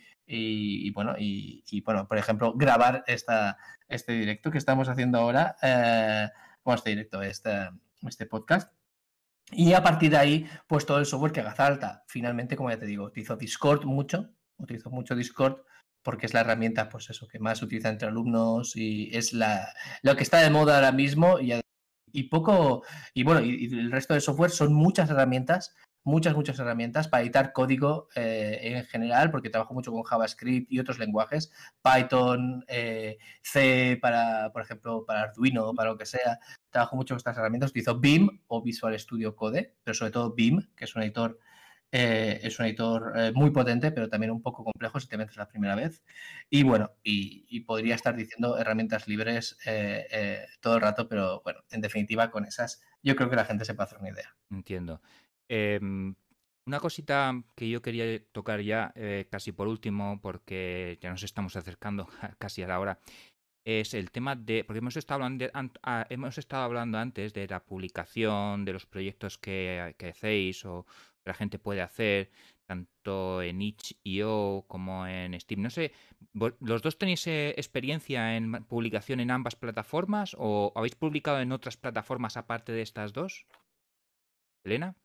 [0.92, 3.58] bueno, y, bueno, por ejemplo, grabar esta,
[3.88, 6.28] este directo que estamos haciendo ahora, eh,
[6.64, 7.70] bueno, este directo, este,
[8.08, 8.72] este podcast.
[9.50, 12.04] Y a partir de ahí, pues todo el software que haga falta.
[12.08, 15.58] Finalmente, como ya te digo, utilizo Discord mucho, utilizo mucho Discord
[16.03, 19.72] porque es la herramienta, pues eso, que más se utiliza entre alumnos y es la,
[20.03, 22.84] lo que está de moda ahora mismo y, poco,
[23.14, 25.74] y bueno, y, el resto de software son muchas herramientas,
[26.05, 30.80] muchas, muchas herramientas para editar código eh, en general, porque trabajo mucho con JavaScript y
[30.80, 36.38] otros lenguajes, Python, eh, C para, por ejemplo, para Arduino, para lo que sea,
[36.70, 40.68] trabajo mucho con estas herramientas, utilizo BIM o Visual Studio Code, pero sobre todo BIM,
[40.76, 41.38] que es un editor
[41.95, 45.36] eh, es un editor eh, muy potente, pero también un poco complejo si te metes
[45.36, 46.03] la primera vez.
[46.49, 51.82] Y bueno, y, podría estar diciendo herramientas libres eh, todo el rato, pero bueno, en
[51.82, 54.34] definitiva, con esas yo creo que la gente se puede hacer una idea.
[54.51, 55.03] Entiendo.
[55.49, 56.14] Em,
[56.66, 58.95] una cosita que yo quería tocar ya,
[59.30, 63.01] casi por último, porque ya nos estamos acercando casi a la hora,
[63.64, 65.47] es el tema de, porque hemos estado hablando,
[65.82, 70.86] ah, hemos estado hablando antes de la publicación, de los proyectos que, que hacéis o,
[71.25, 72.31] la gente puede hacer
[72.66, 75.62] tanto en itch.io como en Steam.
[75.62, 75.93] No sé,
[76.33, 81.77] ¿los dos tenéis eh, experiencia en publicación en ambas plataformas o habéis publicado en otras
[81.77, 83.47] plataformas aparte de estas dos?
[84.64, 84.97] Elena.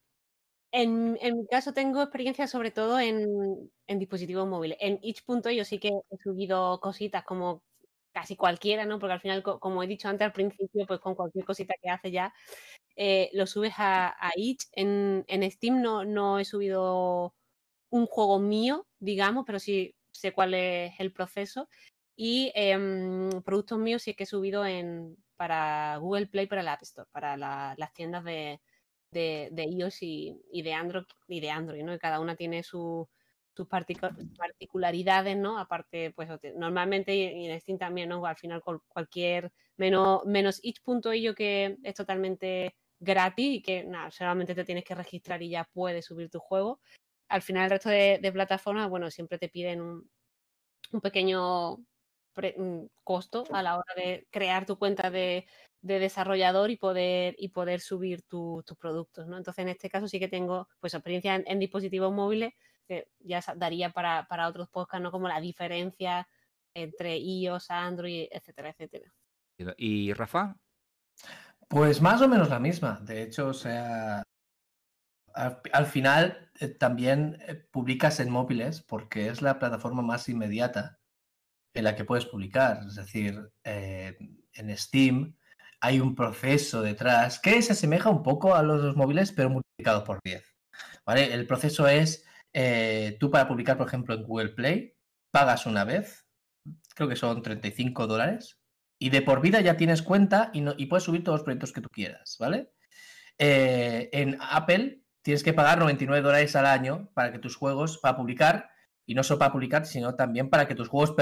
[0.70, 4.76] En, mi caso tengo experiencia sobre todo en, dispositivos móviles.
[4.80, 7.62] En itch.io sí que he subido cositas como
[8.12, 8.98] casi cualquiera, ¿no?
[8.98, 12.10] Porque al final, como he dicho antes al principio, pues con cualquier cosita que hace
[12.10, 12.34] ya,
[12.96, 14.66] eh, lo subes a, itch.
[14.72, 17.34] En, Steam no, no he subido
[17.90, 21.68] un juego mío, digamos, pero sí sé cuál es el proceso.
[22.16, 26.82] Y em, productos míos sí que he subido en, para Google Play, para el App
[26.82, 28.60] Store, para las tiendas de,
[29.12, 31.94] de, iOS y, de Android, y de Android, ¿no?
[31.94, 32.62] Y cada una tiene
[33.58, 33.68] sus
[34.36, 35.58] particularidades, ¿no?
[35.58, 38.24] Aparte, pues normalmente y en Steam también, ¿no?
[38.24, 44.64] Al final cualquier, menos, menos itch.io que es totalmente gratis y que nada, solamente te
[44.64, 46.80] tienes que registrar y ya puedes subir tu juego.
[47.28, 50.10] Al final el resto de, plataformas, bueno, siempre te piden un,
[50.92, 55.46] un pequeño mm, costo a la hora de crear tu cuenta de,
[55.80, 59.36] de desarrollador y poder, y poder subir tus productos, ¿no?
[59.36, 62.52] Entonces, en este caso sí que tengo pues experiencia en, dispositivos móviles
[62.88, 65.12] que ya daría para, para, otros podcasts, ¿no?
[65.12, 66.26] Como la diferencia
[66.74, 69.12] entre iOS, Android, etcétera, etcétera.
[69.76, 70.56] ¿Y Rafa?
[71.68, 72.98] Pues más o menos la misma.
[73.02, 74.22] De hecho, o sea,
[75.34, 80.98] al, final eh, también eh, publicas en móviles porque es la plataforma más inmediata
[81.74, 82.80] en la que puedes publicar.
[82.86, 84.16] Es decir, eh,
[84.54, 85.36] en Steam
[85.80, 90.04] hay un proceso detrás que se asemeja un poco a los dos móviles, pero multiplicado
[90.04, 90.44] por 10.
[91.06, 91.32] ¿vale?
[91.32, 94.94] El proceso es, eh, tú para publicar, por ejemplo, en Google Play,
[95.30, 96.26] pagas una vez,
[96.94, 98.58] creo que son 35 dólares,
[98.98, 101.80] y de por vida ya tienes cuenta y, no, puedes subir todos los proyectos que
[101.80, 102.72] tú quieras, ¿vale?
[103.38, 108.16] Eh, en Apple tienes que pagar 99 dólares al año para que tus juegos, para
[108.16, 108.70] publicar,
[109.06, 111.14] y no solo para publicar, sino también para que tus juegos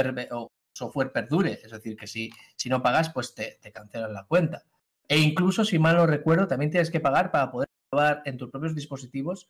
[0.72, 1.60] software perdure.
[1.62, 4.64] Es decir, que si, si no pagas, pues te, cancelan la cuenta.
[5.08, 8.50] E incluso, si mal no recuerdo, también tienes que pagar para poder probar en tus
[8.50, 9.48] propios dispositivos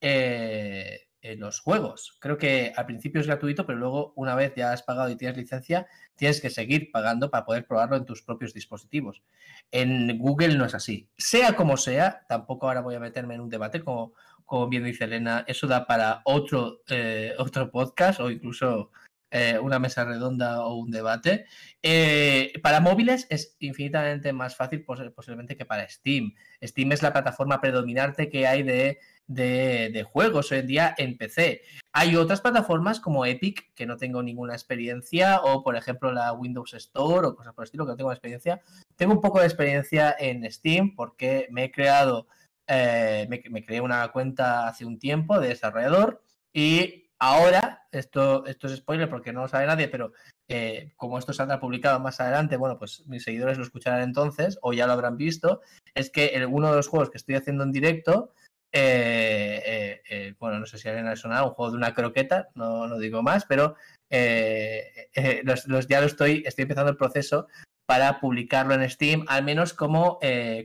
[0.00, 2.16] eh, los juegos.
[2.20, 5.36] Creo que al principio es gratuito, pero luego, una vez ya has pagado y tienes
[5.36, 9.22] licencia, tienes que seguir pagando para poder probarlo en tus propios dispositivos.
[9.70, 11.08] En Google no es así.
[11.16, 14.14] Sea como sea, tampoco ahora voy a meterme en un debate, como,
[14.44, 18.90] como bien dice Elena, eso da para otro, eh, otro podcast o incluso
[19.30, 21.44] eh, una mesa redonda o un debate.
[21.82, 26.34] Eh, para móviles es infinitamente más fácil posiblemente que para Steam.
[26.62, 31.62] Steam es la plataforma predominante que hay de, de, juegos hoy en día en PC.
[31.92, 36.74] Hay otras plataformas como Epic, que no tengo ninguna experiencia, o por ejemplo la Windows
[36.74, 38.62] Store o cosas por el estilo, que no tengo experiencia.
[38.96, 42.26] Tengo un poco de experiencia en Steam porque me he creado,
[42.66, 46.22] eh, me, me creé una cuenta hace un tiempo de desarrollador
[46.52, 50.12] y Ahora, esto, esto es spoiler porque no lo sabe nadie, pero
[50.48, 54.72] eh, como esto saldrá publicado más adelante, bueno, pues mis seguidores lo escucharán entonces o
[54.72, 55.60] ya lo habrán visto,
[55.94, 58.32] es que uno de los juegos que estoy haciendo en directo,
[58.72, 62.86] eh, eh, bueno, no sé si alguien ha sonado, un juego de una croqueta, no,
[62.86, 63.76] no digo más, pero
[64.10, 67.48] los, ya lo estoy, estoy empezando el proceso
[67.86, 70.18] para publicarlo en Steam, al menos como,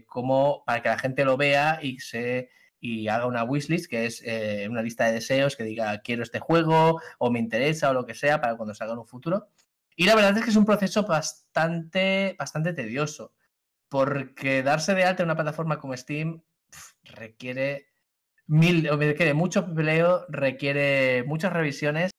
[0.08, 2.49] como para que la gente lo vea y se
[2.84, 6.39] y haga una wishlist, que es eh, una lista de deseos que diga quiero este
[6.39, 9.47] juego o me interesa o lo que sea para cuando salga en un futuro.
[9.95, 13.34] Y la verdad es que es un proceso bastante, bastante tedioso,
[13.88, 16.43] porque darse de alta en una plataforma como Steam
[17.04, 17.93] requiere
[18.48, 22.12] mil, requiere mucho peleo, requiere muchas revisiones.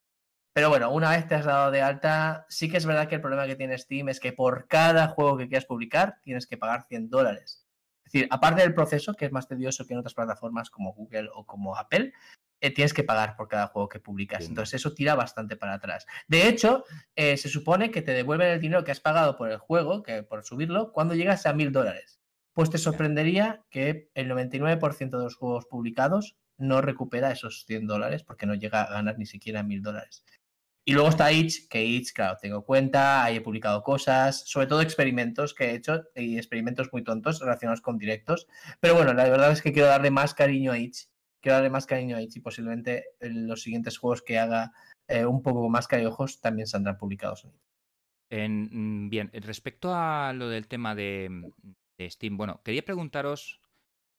[0.55, 3.21] Pero bueno, una vez te has dado de alta, sí que es verdad que el
[3.21, 6.87] problema que tiene Steam es que por cada juego que quieras publicar tienes que pagar
[6.87, 7.67] 100 dólares.
[8.05, 11.29] Es decir, aparte del proceso, que es más tedioso que en otras plataformas como Google
[11.35, 12.13] o como Apple,
[12.61, 14.47] eh, tienes que pagar por cada juego que publicas.
[14.47, 16.07] Entonces eso tira bastante para atrás.
[16.29, 16.85] De hecho,
[17.17, 20.23] eh, se supone que te devuelven el dinero que has pagado por el juego, que
[20.23, 22.21] por subirlo, cuando llegas a mil dólares.
[22.55, 28.23] Pues te sorprendería que el 99% de los juegos publicados no recupera esos 100 dólares
[28.23, 30.25] porque no llega a ganar ni siquiera mil dólares.
[30.87, 34.83] Y luego está Itch, que Itch, claro, tengo cuenta, ahí he publicado cosas, sobre todo
[34.83, 38.47] experimentos que he hecho y experimentos muy tontos relacionados con directos.
[38.81, 41.09] Pero bueno, la verdad es que quiero darle más cariño a Itch,
[41.41, 44.73] quiero darle más cariño a Itch y posiblemente los siguientes juegos que haga
[45.09, 47.49] eh, un poco más cariojos también saldrán publicados
[48.31, 51.31] en mm, bien, respecto a lo del tema de,
[52.01, 53.61] Steam, bueno, quería preguntaros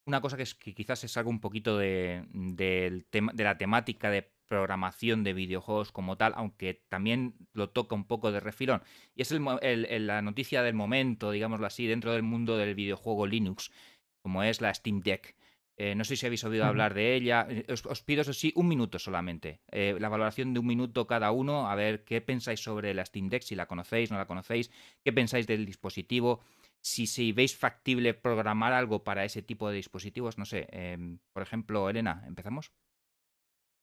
[0.05, 4.31] una cosa que, es, que quizás es algo un poquito de, de la temática de
[4.47, 8.83] programación de videojuegos como tal, aunque también lo toca un poco de refilón.
[9.15, 13.71] Y es la noticia del momento, digámoslo así, dentro del mundo del videojuego Linux,
[14.21, 15.35] como es la Steam Deck.
[15.77, 17.47] Eh, no sé si habéis oído hablar de ella.
[17.49, 19.59] Eh, os, pido, eso sí, un minuto solamente.
[19.71, 23.27] Eh, la valoración de un minuto cada uno, a ver qué pensáis sobre la Steam
[23.27, 24.71] Deck, si la conocéis, no la conocéis,
[25.03, 26.41] qué pensáis del dispositivo,
[26.85, 30.67] si, si veis factible programar algo para ese tipo de dispositivos, no sé.
[30.69, 32.71] Em, por ejemplo, Elena, ¿empezamos?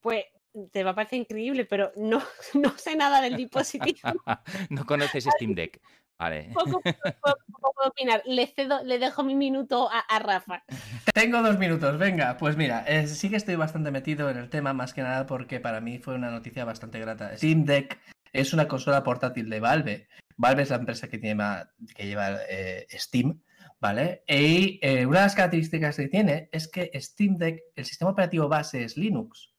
[0.00, 0.26] Pues
[0.70, 2.22] te va a parecer increíble, pero no,
[2.54, 3.98] no sé nada del dispositivo.
[4.70, 5.80] no conoces Steam Deck.
[6.16, 6.52] Vale.
[6.54, 8.22] Poco, puedo opinar.
[8.24, 10.62] Le, cedo, le dejo mi minuto a, Rafa.
[11.12, 12.36] Tengo dos minutos, venga.
[12.36, 15.58] Pues mira, eh, sí que estoy bastante metido en el tema, más que nada porque
[15.58, 17.36] para mí fue una noticia bastante grata.
[17.36, 17.98] Steam Deck
[18.32, 20.08] es una consola portátil de Valve.
[20.42, 21.40] Valve es la empresa que, tiene,
[21.94, 23.40] que lleva eh, Steam,
[23.80, 24.24] ¿vale?
[24.26, 28.48] Y eh, una de las características que tiene es que Steam Deck, el sistema operativo
[28.48, 29.54] base es Linux.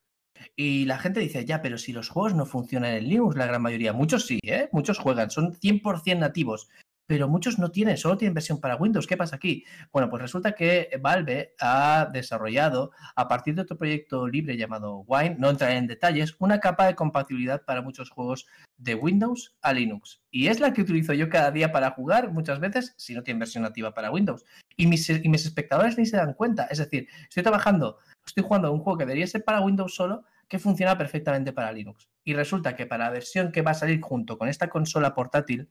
[0.57, 3.61] Y la gente dice, ya, pero si los juegos no funcionan en Linux, la gran
[3.61, 4.67] mayoría, muchos sí, ¿eh?
[4.73, 6.67] muchos juegan, son 100% nativos,
[7.06, 9.08] pero muchos no tienen, solo tienen versión para Windows.
[9.08, 9.66] ¿Qué pasa aquí?
[9.91, 15.36] Bueno, pues resulta que Valve ha desarrollado, a partir de otro proyecto libre llamado Wine,
[15.38, 18.45] no entraré en detalles, una capa de compatibilidad para muchos juegos
[18.78, 20.22] de Windows a Linux.
[20.32, 23.39] Y es la que utilizo yo cada día para jugar, muchas veces, si no tiene
[23.39, 24.45] versión nativa para Windows.
[24.76, 26.66] Y mis, y mis espectadores ni se dan cuenta.
[26.66, 30.24] Es decir, estoy trabajando, estoy jugando a un juego que debería ser para Windows solo,
[30.47, 32.10] que funciona perfectamente para Linux.
[32.24, 35.70] Y resulta que para la versión que va a salir junto con esta consola portátil,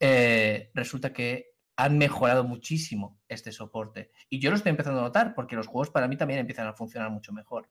[0.00, 4.10] eh, resulta que han mejorado muchísimo este soporte.
[4.28, 6.74] Y yo lo estoy empezando a notar porque los juegos para mí también empiezan a
[6.74, 7.68] funcionar mucho mejor.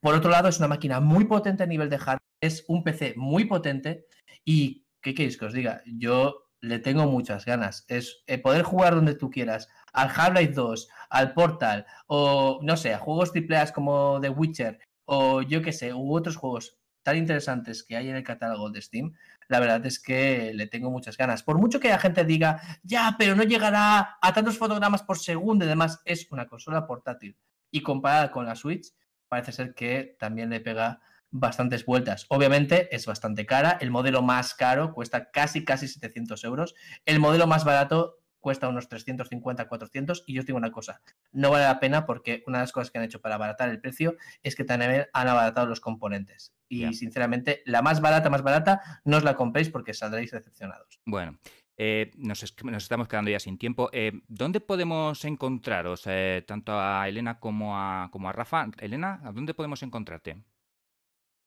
[0.00, 3.14] Por otro lado, es una máquina muy potente a nivel de hardware, es un PC
[3.16, 4.06] muy potente
[4.44, 5.82] y, ¿qué queréis que os diga?
[5.86, 7.84] Yo le tengo muchas ganas.
[7.88, 12.94] Es eh, poder jugar donde tú quieras, al Half-Life 2, al Portal o, no sé,
[12.94, 17.84] a juegos AAA como The Witcher o yo qué sé, u otros juegos tan interesantes
[17.84, 19.14] que hay en el catálogo de Steam,
[19.46, 21.44] la verdad es que le tengo muchas ganas.
[21.44, 25.64] Por mucho que la gente diga, ya, pero no llegará a tantos fotogramas por segundo
[25.64, 27.36] y demás, es una consola portátil.
[27.70, 28.88] Y comparada con la Switch,
[29.28, 31.00] parece ser que también le pega
[31.30, 32.26] bastantes vueltas.
[32.28, 33.78] Obviamente es bastante cara.
[33.80, 36.74] El modelo más caro cuesta casi, casi 700 euros.
[37.04, 41.02] El modelo más barato cuesta unos 350, 400 y yo os digo una cosa,
[41.32, 43.80] no vale la pena porque una de las cosas que han hecho para abaratar el
[43.80, 46.54] precio es que también han abaratado los componentes.
[46.68, 51.00] Y sinceramente, la más barata, más barata, no os la compréis porque saldréis decepcionados.
[51.04, 51.38] Bueno,
[51.78, 53.90] eh, nos, estamos quedando ya sin tiempo.
[53.92, 58.68] Eh, ¿Dónde podemos encontraros, eh, tanto a Elena como a, como a Rafa?
[58.78, 60.42] Elena, ¿a dónde podemos encontrarte?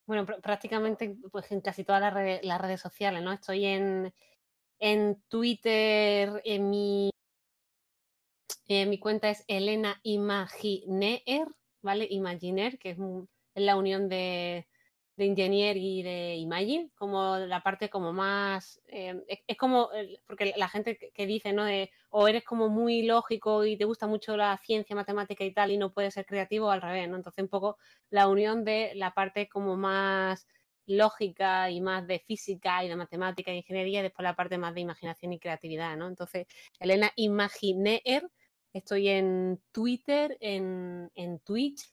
[0.05, 3.31] Bueno, prácticamente pues, en casi todas las las redes sociales, ¿no?
[3.31, 4.13] Estoy en,
[4.79, 7.11] en Twitter, en mi,
[8.67, 11.21] mi cuenta es Elena Imaginer,
[11.81, 12.07] ¿vale?
[12.09, 12.97] Imaginer, que es,
[13.55, 14.67] la unión de,
[15.19, 19.89] de Ingenier y de Imagine, como la parte como más, eh, es, como,
[20.25, 21.65] porque la gente que dice, ¿no?
[22.09, 25.77] o eres como muy lógico y te gusta mucho la ciencia, matemática y tal, y
[25.77, 27.17] no puedes ser creativo, al revés, ¿no?
[27.17, 27.77] Entonces un poco
[28.09, 30.47] la unión de la parte como más
[30.87, 34.73] lógica y más de física y de matemática y ingeniería, y después la parte más
[34.73, 36.07] de imaginación y creatividad, ¿no?
[36.07, 36.47] Entonces,
[36.79, 38.01] Elena Imaginer,
[38.71, 41.11] estoy en Twitter, en,
[41.43, 41.91] Twitch,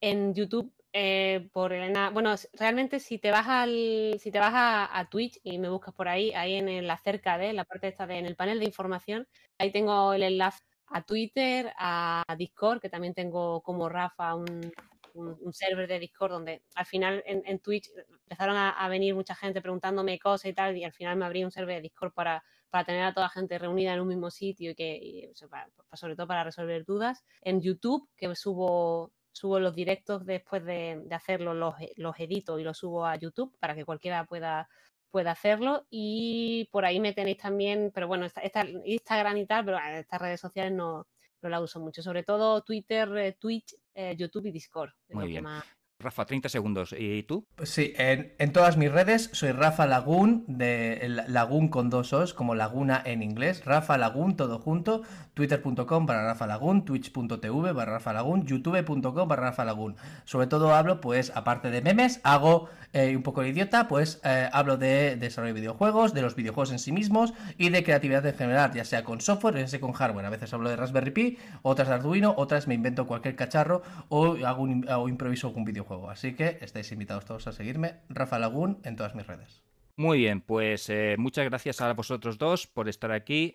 [0.00, 2.08] en YouTube eh, por Elena.
[2.08, 6.08] Bueno, realmente si te vas al, si te vas a, Twitch y me buscas por
[6.08, 9.28] ahí, ahí en la cerca de la parte esta de en el panel de información,
[9.58, 14.72] ahí tengo el enlace a Twitter, a Discord, que también tengo como Rafa un,
[15.12, 17.90] un, server de Discord donde al final en, Twitch
[18.22, 21.50] empezaron a, venir mucha gente preguntándome cosas y tal, y al final me abrí un
[21.50, 24.70] server de Discord para, para tener a toda la gente reunida en un mismo sitio
[24.70, 25.32] y que,
[25.92, 27.22] sobre todo para resolver dudas.
[27.42, 32.64] En YouTube, que subo subo los directos después de, de hacerlos, los, los, edito y
[32.64, 34.68] los subo a YouTube para que cualquiera pueda,
[35.10, 35.86] pueda hacerlo.
[35.90, 40.40] Y por ahí me tenéis también, pero bueno, esta, Instagram y tal, pero estas redes
[40.40, 41.06] sociales no,
[41.42, 42.02] no la uso mucho.
[42.02, 44.90] Sobre todo Twitter, eh, Twitch, eh, YouTube y Discord.
[45.10, 45.46] Muy bien.
[45.98, 46.94] Rafa, 30 segundos.
[46.96, 47.46] ¿Y tú?
[47.54, 52.54] Pues sí, en, todas mis redes soy Rafa Lagún, de Lagún con dos os, como
[52.54, 53.64] Laguna en inglés.
[53.64, 55.02] Rafa Lagún, todo junto.
[55.32, 59.96] Twitter.com para Rafa Lagún, Twitch.tv para Rafa Lagún, YouTube.com para Rafa Lagún.
[60.24, 64.48] Sobre todo hablo, pues, aparte de memes, hago eh, un poco de idiota, pues eh,
[64.54, 68.34] hablo de desarrollo de videojuegos, de los videojuegos en sí mismos y de creatividad en
[68.34, 70.24] general, ya sea con software, ya sea con hardware.
[70.24, 74.38] A veces hablo de Raspberry Pi, otras de Arduino, otras me invento cualquier cacharro o
[74.46, 76.10] hago, hago improviso algún videojuego juego.
[76.10, 79.62] Así que estáis invitados todos a seguirme, Rafa Lagún, en todas mis redes.
[79.96, 83.54] Muy bien, pues eh, muchas gracias a vosotros dos por estar aquí.